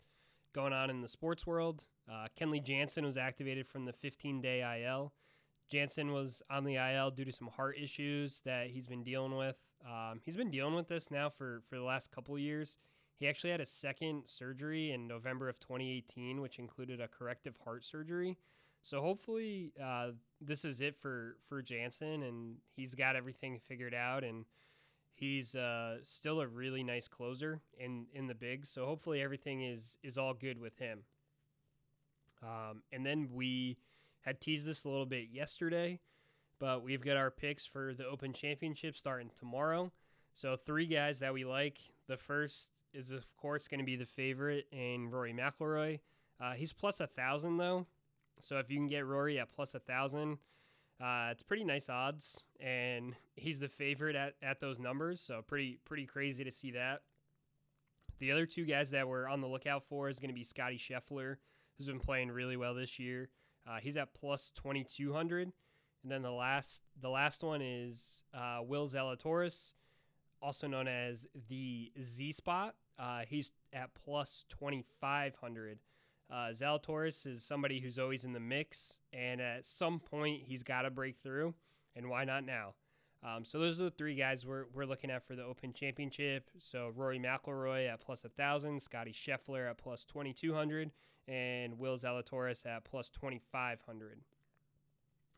going 0.55 0.73
on 0.73 0.89
in 0.89 1.01
the 1.01 1.09
sports 1.09 1.47
world 1.47 1.85
uh, 2.09 2.29
kenley 2.39 2.63
jansen 2.63 3.05
was 3.05 3.17
activated 3.17 3.67
from 3.67 3.87
the 3.87 3.93
15 3.93 4.41
day 4.41 4.63
il 4.63 5.13
jansen 5.69 6.13
was 6.13 6.43
on 6.49 6.63
the 6.63 6.77
il 6.77 7.11
due 7.11 7.25
to 7.25 7.33
some 7.33 7.49
heart 7.49 7.77
issues 7.77 8.43
that 8.45 8.69
he's 8.69 8.87
been 8.87 9.03
dealing 9.03 9.37
with 9.37 9.57
um, 9.85 10.21
he's 10.25 10.37
been 10.37 10.51
dealing 10.51 10.75
with 10.75 10.89
this 10.89 11.11
now 11.11 11.31
for, 11.31 11.63
for 11.69 11.77
the 11.77 11.83
last 11.83 12.11
couple 12.11 12.39
years. 12.39 12.79
He 13.19 13.29
actually 13.29 13.51
had 13.51 13.61
a 13.61 13.67
second 13.67 14.23
surgery 14.27 14.93
in 14.93 15.07
November 15.07 15.49
of 15.49 15.59
2018, 15.61 16.41
which 16.41 16.59
included 16.59 17.01
a 17.01 17.09
corrective 17.09 17.57
heart 17.65 17.85
surgery. 17.85 18.39
So 18.83 19.01
hopefully, 19.01 19.73
uh, 19.83 20.11
this 20.41 20.65
is 20.65 20.81
it 20.81 20.97
for 20.97 21.37
for 21.49 21.63
Jansen, 21.63 22.23
and 22.23 22.57
he's 22.77 22.95
got 22.95 23.17
everything 23.17 23.61
figured 23.69 23.95
out, 23.95 24.25
and 24.25 24.45
he's 25.15 25.55
uh, 25.55 25.99
still 26.03 26.41
a 26.41 26.47
really 26.47 26.83
nice 26.83 27.09
closer 27.09 27.61
in 27.79 28.07
in 28.15 28.27
the 28.27 28.35
big. 28.35 28.67
So 28.67 28.87
hopefully, 28.87 29.21
everything 29.21 29.63
is 29.63 29.99
is 30.03 30.17
all 30.17 30.35
good 30.35 30.59
with 30.59 30.79
him. 30.79 31.01
Um, 32.43 32.83
and 32.91 33.05
then 33.05 33.29
we 33.33 33.77
had 34.23 34.41
teased 34.41 34.65
this 34.65 34.85
a 34.85 34.89
little 34.89 35.07
bit 35.07 35.29
yesterday. 35.31 36.01
But 36.59 36.83
we've 36.83 37.03
got 37.03 37.17
our 37.17 37.31
picks 37.31 37.65
for 37.65 37.95
the 37.95 38.07
Open 38.07 38.35
Championship 38.35 38.97
starting 38.97 39.31
tomorrow. 39.39 39.91
So 40.35 40.57
three 40.57 40.87
guys 40.87 41.19
that 41.21 41.33
we 41.33 41.45
like. 41.45 41.79
The 42.07 42.19
first 42.19 42.71
is 42.93 43.11
of 43.11 43.25
course 43.37 43.67
going 43.67 43.81
to 43.81 43.85
be 43.85 43.97
the 43.97 44.07
favorite 44.07 44.67
in 44.71 45.11
Rory 45.11 45.33
McIlroy. 45.33 46.01
Uh, 46.39 46.53
he's 46.53 46.73
plus 46.73 47.01
a 47.01 47.07
thousand 47.07 47.57
though, 47.57 47.87
so 48.41 48.59
if 48.59 48.71
you 48.71 48.77
can 48.77 48.87
get 48.87 49.07
Rory 49.07 49.39
at 49.39 49.53
plus 49.53 49.75
a 49.75 49.79
thousand, 49.79 50.39
uh, 51.01 51.29
it's 51.31 51.43
pretty 51.43 51.65
nice 51.65 51.89
odds, 51.89 52.45
and 52.61 53.15
he's 53.37 53.59
the 53.59 53.69
favorite 53.69 54.17
at, 54.17 54.35
at 54.43 54.61
those 54.61 54.79
numbers. 54.79 55.21
So 55.21 55.43
pretty 55.47 55.79
pretty 55.85 56.07
crazy 56.07 56.45
to 56.45 56.51
see 56.51 56.73
that. 56.73 57.03
The 58.19 58.33
other 58.33 58.47
two 58.47 58.65
guys 58.65 58.91
that 58.91 59.09
we're 59.09 59.29
on 59.29 59.41
the 59.41 59.49
lookout 59.49 59.83
for 59.85 60.09
is 60.11 60.19
going 60.19 60.29
to 60.29 60.35
be 60.35 60.45
Scottie 60.45 60.79
Scheffler, 60.79 61.37
who's 61.79 61.87
been 61.87 62.01
playing 62.01 62.31
really 62.31 62.57
well 62.57 62.75
this 62.75 62.99
year. 62.99 63.31
Uh, 63.67 63.79
he's 63.81 63.97
at 63.97 64.13
plus 64.15 64.51
twenty 64.51 64.85
two 64.85 65.13
hundred. 65.13 65.53
And 66.03 66.11
then 66.11 66.23
the 66.23 66.31
last 66.31 66.83
the 66.99 67.11
last 67.11 67.43
one 67.43 67.61
is 67.61 68.23
uh, 68.33 68.61
Will 68.63 68.89
Zalatoris, 68.89 69.73
also 70.41 70.67
known 70.67 70.89
as 70.89 71.27
the 71.49 71.93
Z 72.01 72.33
Spot. 72.33 72.75
Uh, 72.99 73.21
he's 73.29 73.53
at 73.73 73.91
plus 73.95 74.47
twenty 74.49 74.83
five 75.01 75.37
hundred. 75.37 75.79
Uh, 76.33 76.53
Zalatoris 76.53 77.27
is 77.27 77.43
somebody 77.43 77.81
who's 77.81 77.99
always 77.99 78.25
in 78.25 78.33
the 78.33 78.41
mix, 78.41 79.01
and 79.13 79.41
at 79.41 79.67
some 79.67 79.99
point 79.99 80.43
he's 80.47 80.63
got 80.63 80.83
to 80.83 80.91
break 80.91 81.17
through, 81.23 81.55
and 81.97 82.09
why 82.09 82.25
not 82.25 82.45
now? 82.45 82.75
Um, 83.23 83.45
so 83.45 83.59
those 83.59 83.81
are 83.81 83.85
the 83.85 83.91
three 83.91 84.15
guys 84.15 84.47
we're, 84.47 84.65
we're 84.73 84.87
looking 84.87 85.11
at 85.11 85.23
for 85.23 85.35
the 85.35 85.43
Open 85.43 85.73
Championship. 85.73 86.49
So 86.59 86.91
Rory 86.95 87.19
McIlroy 87.19 87.93
at 87.93 88.01
plus 88.01 88.25
a 88.25 88.29
thousand, 88.29 88.81
Scottie 88.81 89.13
Scheffler 89.13 89.69
at 89.69 89.77
plus 89.77 90.05
twenty 90.05 90.33
two 90.33 90.55
hundred, 90.55 90.93
and 91.29 91.79
Will 91.79 91.99
Zalatoris 91.99 92.65
at 92.65 92.85
plus 92.85 93.09
twenty 93.09 93.41
five 93.53 93.81
hundred. 93.85 94.21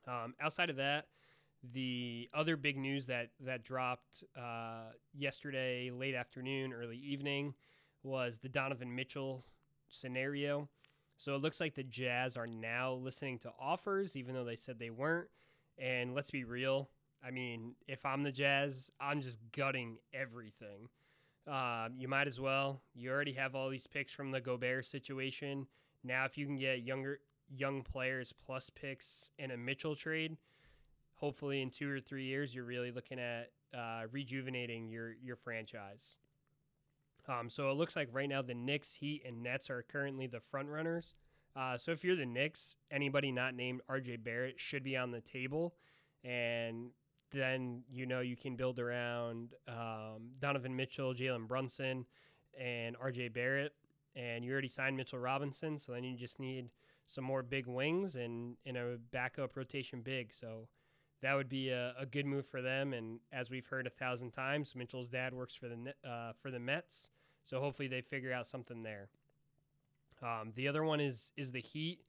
Um, 0.07 0.35
outside 0.40 0.70
of 0.70 0.76
that, 0.76 1.07
the 1.72 2.28
other 2.35 2.57
big 2.57 2.76
news 2.76 3.07
that 3.07 3.31
that 3.40 3.64
dropped 3.64 4.24
uh, 4.37 4.92
yesterday, 5.12 5.90
late 5.90 6.14
afternoon, 6.14 6.72
early 6.72 6.98
evening, 6.98 7.55
was 8.02 8.38
the 8.38 8.48
Donovan 8.48 8.94
Mitchell 8.94 9.44
scenario. 9.88 10.68
So 11.22 11.37
it 11.37 11.40
looks 11.40 11.61
like 11.61 11.76
the 11.76 11.85
Jazz 11.85 12.37
are 12.37 12.48
now 12.48 12.94
listening 12.94 13.38
to 13.40 13.52
offers, 13.56 14.16
even 14.16 14.35
though 14.35 14.42
they 14.42 14.56
said 14.56 14.80
they 14.80 14.90
weren't. 14.90 15.28
And 15.78 16.16
let's 16.16 16.32
be 16.32 16.42
real. 16.42 16.88
I 17.24 17.30
mean, 17.30 17.76
if 17.87 18.04
I'm 18.04 18.24
the 18.24 18.32
Jazz, 18.32 18.90
I'm 19.00 19.22
just 19.22 19.38
gutting 19.56 19.98
everything. 20.12 20.88
Um, 21.46 21.92
you 21.96 22.08
might 22.08 22.26
as 22.26 22.40
well. 22.40 22.80
You 22.92 23.12
already 23.12 23.35
have 23.35 23.54
all 23.54 23.70
these 23.70 23.87
picks 23.87 24.12
from 24.12 24.32
the 24.32 24.40
Gobert 24.40 24.85
situation. 24.85 25.68
Now, 26.02 26.24
if 26.24 26.37
you 26.37 26.44
can 26.44 26.56
get 26.56 26.82
younger 26.82 27.20
young 27.54 27.82
players 27.82 28.32
plus 28.32 28.68
picks 28.68 29.30
in 29.38 29.52
a 29.52 29.56
Mitchell 29.56 29.94
trade, 29.94 30.37
hopefully 31.14 31.62
in 31.62 31.70
two 31.70 31.88
or 31.88 32.00
three 32.00 32.24
years, 32.24 32.52
you're 32.52 32.64
really 32.64 32.90
looking 32.90 33.20
at 33.20 33.52
uh, 33.72 34.02
rejuvenating 34.11 34.88
your 34.88 35.12
your 35.22 35.37
franchise. 35.37 36.16
Um, 37.28 37.48
so 37.48 37.70
it 37.70 37.74
looks 37.74 37.94
like 37.96 38.08
right 38.12 38.28
now 38.28 38.42
the 38.42 38.54
Knicks, 38.54 38.94
Heat, 38.94 39.22
and 39.26 39.42
Nets 39.42 39.70
are 39.70 39.85
currently 39.90 40.26
the 40.26 40.40
front 40.40 40.68
runners. 40.68 41.14
Uh, 41.54 41.76
so 41.76 41.92
if 41.92 42.02
you're 42.02 42.16
the 42.16 42.26
Knicks, 42.26 42.76
anybody 42.90 43.30
not 43.30 43.54
named 43.54 43.82
RJ 43.90 44.24
Barrett 44.24 44.58
should 44.58 44.82
be 44.82 44.96
on 44.96 45.11
the 45.11 45.20
table, 45.20 45.74
and 46.24 46.90
then 47.30 47.82
you 47.90 48.06
know 48.06 48.20
you 48.20 48.37
can 48.37 48.56
build 48.56 48.78
around 48.78 49.54
um, 49.68 50.30
Donovan 50.40 50.74
Mitchell, 50.74 51.14
Jalen 51.14 51.46
Brunson, 51.46 52.06
and 52.58 52.96
RJ 52.98 53.32
Barrett, 53.32 53.72
and 54.16 54.44
you 54.44 54.52
already 54.52 54.68
signed 54.68 54.96
Mitchell 54.96 55.18
Robinson, 55.18 55.78
so 55.78 55.92
then 55.92 56.04
you 56.04 56.16
just 56.16 56.40
need 56.40 56.70
some 57.06 57.24
more 57.24 57.42
big 57.42 57.66
wings 57.66 58.16
and 58.16 58.56
in 58.64 58.76
a 58.76 58.96
backup 59.11 59.56
rotation 59.56 60.00
big. 60.00 60.32
So 60.32 60.68
that 61.22 61.35
would 61.35 61.48
be 61.48 61.70
a, 61.70 61.94
a, 61.98 62.06
good 62.06 62.26
move 62.26 62.46
for 62.46 62.61
them. 62.61 62.92
And 62.92 63.20
as 63.32 63.48
we've 63.48 63.66
heard 63.66 63.87
a 63.87 63.90
thousand 63.90 64.32
times, 64.32 64.74
Mitchell's 64.74 65.08
dad 65.08 65.32
works 65.32 65.54
for 65.54 65.68
the 65.68 65.94
uh, 66.08 66.32
for 66.40 66.50
the 66.50 66.58
Mets, 66.58 67.11
so 67.44 67.61
hopefully 67.61 67.88
they 67.88 68.00
figure 68.00 68.32
out 68.32 68.46
something 68.46 68.82
there. 68.82 69.08
Um, 70.22 70.52
the 70.54 70.68
other 70.68 70.85
one 70.85 71.00
is 71.00 71.32
is 71.37 71.50
the 71.50 71.61
Heat. 71.61 72.00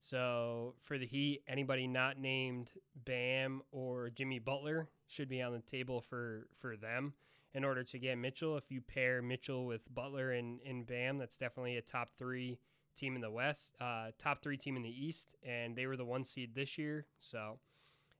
So 0.00 0.74
for 0.80 0.98
the 0.98 1.06
Heat, 1.06 1.42
anybody 1.46 1.86
not 1.86 2.18
named 2.18 2.70
Bam 3.04 3.62
or 3.70 4.10
Jimmy 4.10 4.40
Butler 4.40 4.88
should 5.06 5.28
be 5.28 5.42
on 5.42 5.52
the 5.52 5.60
table 5.60 6.00
for 6.00 6.48
for 6.58 6.76
them 6.76 7.14
in 7.54 7.64
order 7.64 7.84
to 7.84 7.98
get 7.98 8.18
Mitchell. 8.18 8.56
If 8.56 8.70
you 8.70 8.80
pair 8.80 9.22
Mitchell 9.22 9.66
with 9.66 9.82
Butler 9.94 10.32
and, 10.32 10.60
and 10.66 10.86
Bam, 10.86 11.18
that's 11.18 11.36
definitely 11.36 11.76
a 11.76 11.82
top 11.82 12.08
three 12.18 12.58
team 12.96 13.14
in 13.14 13.20
the 13.20 13.30
West, 13.30 13.72
uh, 13.80 14.08
top 14.18 14.42
three 14.42 14.56
team 14.56 14.76
in 14.76 14.82
the 14.82 15.06
East, 15.06 15.34
and 15.42 15.76
they 15.76 15.86
were 15.86 15.96
the 15.96 16.04
one 16.04 16.24
seed 16.24 16.54
this 16.54 16.76
year. 16.76 17.06
So, 17.18 17.58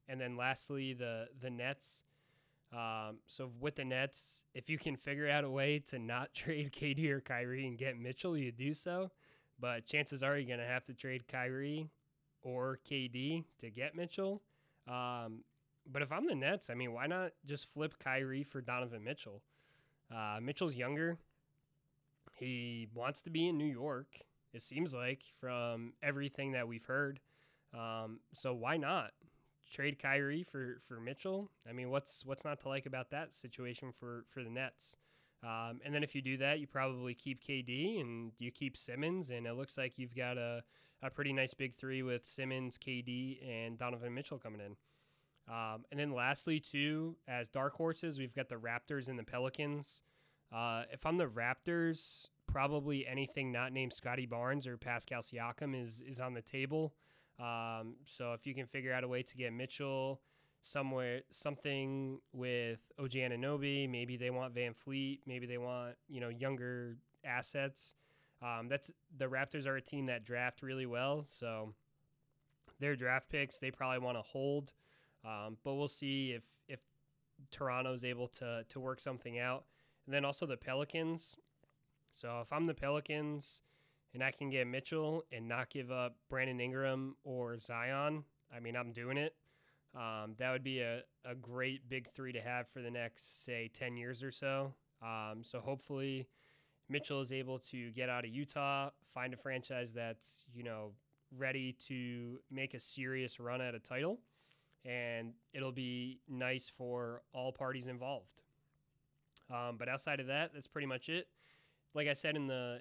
and 0.09 0.21
then 0.21 0.37
lastly, 0.37 0.93
the 0.93 1.29
the 1.41 1.51
Nets. 1.51 2.03
Um, 2.73 3.19
so 3.27 3.51
with 3.61 3.77
the 3.77 3.85
Nets, 3.85 4.45
if 4.55 4.71
you 4.71 4.79
can 4.79 4.97
figure 4.97 5.29
out 5.29 5.45
a 5.45 5.51
way 5.51 5.79
to 5.91 5.99
not 5.99 6.33
trade 6.35 6.73
KD 6.73 7.11
or 7.11 7.21
Kyrie 7.21 7.67
and 7.67 7.77
get 7.77 7.99
Mitchell, 7.99 8.37
you 8.37 8.51
do 8.51 8.73
so. 8.73 9.11
But 9.61 9.87
chances 9.87 10.23
are 10.23 10.39
you're 10.39 10.49
gonna 10.49 10.69
have 10.69 10.85
to 10.85 10.95
trade 10.95 11.29
Kyrie 11.29 11.91
or 12.43 12.79
KD 12.91 13.45
to 13.61 13.71
get 13.71 13.95
Mitchell. 13.95 14.43
Um, 14.89 15.45
but 15.91 16.03
if 16.03 16.13
I'm 16.13 16.27
the 16.27 16.35
Nets, 16.35 16.71
I 16.71 16.75
mean, 16.75 16.93
why 16.93 17.07
not 17.07 17.33
just 17.45 17.73
flip 17.73 17.95
Kyrie 18.03 18.43
for 18.43 18.61
Donovan 18.61 19.05
Mitchell? 19.05 19.43
Uh, 20.15 20.39
Mitchell's 20.41 20.77
younger. 20.77 21.19
He 22.39 22.89
wants 22.95 23.21
to 23.23 23.31
be 23.31 23.49
in 23.49 23.59
New 23.59 23.67
York 23.67 24.25
it 24.53 24.63
seems 24.63 24.93
like 24.93 25.23
from 25.41 25.95
everything 26.03 26.53
that 26.53 26.69
we've 26.69 26.85
heard. 26.85 27.21
Um, 27.75 28.21
so 28.33 28.53
why 28.53 28.77
not 28.77 29.13
trade 29.73 29.99
Kyrie 29.99 30.45
for 30.45 30.81
for 30.87 31.01
Mitchell? 31.01 31.51
I 31.69 31.73
mean, 31.73 31.91
what's 31.91 32.25
what's 32.25 32.45
not 32.45 32.61
to 32.61 32.69
like 32.69 32.87
about 32.87 33.11
that 33.11 33.35
situation 33.35 33.93
for 33.99 34.25
for 34.31 34.43
the 34.43 34.51
Nets? 34.51 34.97
Um, 35.43 35.81
and 35.85 35.93
then 35.93 36.05
if 36.05 36.15
you 36.15 36.23
do 36.23 36.37
that, 36.37 36.61
you 36.61 36.67
probably 36.67 37.15
keep 37.15 37.43
KD 37.43 38.01
and 38.01 38.33
you 38.39 38.53
keep 38.53 38.77
Simmons, 38.77 39.31
and 39.31 39.47
it 39.47 39.55
looks 39.55 39.77
like 39.77 39.99
you've 39.99 40.15
got 40.15 40.39
a, 40.39 40.63
a 41.03 41.11
pretty 41.11 41.33
nice 41.33 41.53
big 41.53 41.75
three 41.75 42.03
with 42.03 42.25
Simmons, 42.25 42.79
KD, 42.79 43.39
and 43.45 43.77
Donovan 43.77 44.15
Mitchell 44.15 44.39
coming 44.39 44.61
in. 44.61 44.77
Um, 45.53 45.85
and 45.91 45.99
then 45.99 46.13
lastly, 46.13 46.61
too, 46.61 47.17
as 47.27 47.49
dark 47.49 47.75
horses, 47.75 48.19
we've 48.21 48.35
got 48.35 48.49
the 48.49 48.55
Raptors 48.55 49.09
and 49.09 49.19
the 49.19 49.25
Pelicans. 49.25 50.03
Uh, 50.55 50.85
if 50.93 51.05
I'm 51.05 51.17
the 51.17 51.27
Raptors, 51.27 52.29
probably 52.47 53.07
anything 53.07 53.51
not 53.51 53.73
named 53.73 53.93
Scottie 53.95 54.27
Barnes 54.27 54.67
or 54.67 54.77
Pascal 54.77 55.23
Siakam 55.23 55.81
is 55.81 56.03
is 56.07 56.21
on 56.21 56.35
the 56.35 56.43
table. 56.43 56.95
Um, 57.39 57.95
so 58.07 58.35
if 58.35 58.47
you 58.47 58.55
can 58.55 58.67
figure 58.67 58.93
out 58.93 59.05
a 59.05 59.09
way 59.09 59.23
to 59.23 59.37
get 59.37 59.53
Mitchell 59.53 60.21
somewhere, 60.61 61.23
something 61.31 62.21
with 62.33 62.81
OG 62.99 63.11
Anunoby, 63.11 63.89
maybe 63.89 64.17
they 64.17 64.31
want 64.31 64.55
VanVleet, 64.55 65.21
maybe 65.27 65.47
they 65.47 65.59
want 65.59 65.95
you 66.09 66.21
know 66.21 66.29
younger 66.29 66.97
assets. 67.25 67.95
Um, 68.43 68.69
that's 68.69 68.91
the 69.17 69.27
Raptors 69.27 69.67
are 69.67 69.77
a 69.77 69.81
team 69.81 70.07
that 70.07 70.25
draft 70.25 70.63
really 70.63 70.87
well, 70.87 71.25
so 71.27 71.75
their 72.81 72.97
draft 72.97 73.29
picks 73.31 73.59
they 73.59 73.71
probably 73.71 73.99
want 73.99 74.17
to 74.17 74.23
hold. 74.23 74.73
Um, 75.25 75.57
but 75.65 75.75
we'll 75.75 75.89
see 75.89 76.33
if 76.33 76.45
if 76.69 76.81
Toronto's 77.51 78.05
able 78.05 78.29
to 78.29 78.65
to 78.69 78.81
work 78.81 79.01
something 79.01 79.39
out. 79.39 79.65
And 80.07 80.15
then 80.15 80.25
also 80.25 80.47
the 80.47 80.57
Pelicans. 80.57 81.37
So 82.11 82.41
if 82.41 82.53
I'm 82.53 82.67
the 82.67 82.75
Pelicans 82.75 83.63
and 84.15 84.23
I 84.23 84.31
can 84.31 84.51
get 84.51 84.67
Mitchell 84.67 85.25
and 85.33 85.49
not 85.49 85.71
give 85.71 85.91
up 85.91 86.17
Brandon 86.29 86.61
Ingram 86.61 87.17
or 87.25 87.59
Zion, 87.59 88.25
I 88.55 88.61
mean, 88.61 88.77
I'm 88.77 88.93
doing 88.93 89.17
it. 89.17 89.35
Um, 89.95 90.35
that 90.39 90.51
would 90.53 90.65
be 90.65 90.81
a, 90.81 91.03
a 91.25 91.35
great 91.35 91.89
big 91.89 92.09
three 92.15 92.33
to 92.33 92.41
have 92.41 92.69
for 92.69 92.81
the 92.81 92.91
next, 92.91 93.45
say, 93.45 93.71
10 93.75 93.97
years 93.97 94.23
or 94.23 94.31
so. 94.31 94.73
Um, 95.03 95.43
so 95.43 95.61
hopefully 95.61 96.29
Mitchell 96.89 97.21
is 97.21 97.33
able 97.33 97.59
to 97.59 97.91
get 97.91 98.09
out 98.09 98.25
of 98.25 98.31
Utah, 98.31 98.91
find 99.15 99.35
a 99.35 99.37
franchise 99.37 99.93
that's, 99.93 100.45
you 100.55 100.63
know, 100.63 100.93
ready 101.37 101.75
to 101.89 102.39
make 102.51 102.75
a 102.75 102.81
serious 102.81 103.41
run 103.41 103.61
at 103.61 103.75
a 103.75 103.79
title. 103.79 104.21
And 104.85 105.35
it'll 105.53 105.73
be 105.73 106.21
nice 106.29 106.71
for 106.77 107.23
all 107.33 107.53
parties 107.53 107.87
involved. 107.87 108.35
Um, 109.51 109.77
but 109.79 109.89
outside 109.89 110.21
of 110.21 110.27
that, 110.27 110.53
that's 110.55 110.67
pretty 110.67 110.87
much 110.87 111.09
it. 111.09 111.29
Like 111.95 112.09
I 112.09 112.15
said 112.15 112.37
in 112.37 112.47
the 112.47 112.81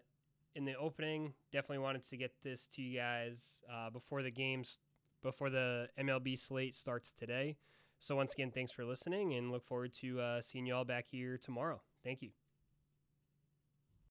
in 0.56 0.66
the 0.66 0.76
opening, 0.76 1.34
definitely 1.52 1.80
wanted 1.80 2.04
to 2.06 2.18
get 2.18 2.32
this 2.44 2.68
to 2.76 2.82
you 2.82 3.00
guys 3.00 3.64
uh, 3.72 3.90
before 3.90 4.24
the 4.24 4.32
games, 4.32 4.80
before 5.24 5.50
the 5.50 5.88
MLB 6.00 6.38
slate 6.38 6.76
starts 6.76 7.14
today. 7.18 7.58
So 8.00 8.16
once 8.16 8.34
again, 8.34 8.52
thanks 8.52 8.72
for 8.72 8.84
listening, 8.84 9.34
and 9.34 9.52
look 9.52 9.66
forward 9.66 9.94
to 10.02 10.20
uh, 10.20 10.42
seeing 10.42 10.66
you 10.66 10.76
all 10.76 10.86
back 10.86 11.06
here 11.12 11.38
tomorrow. 11.38 11.82
Thank 12.04 12.22
you. 12.22 12.32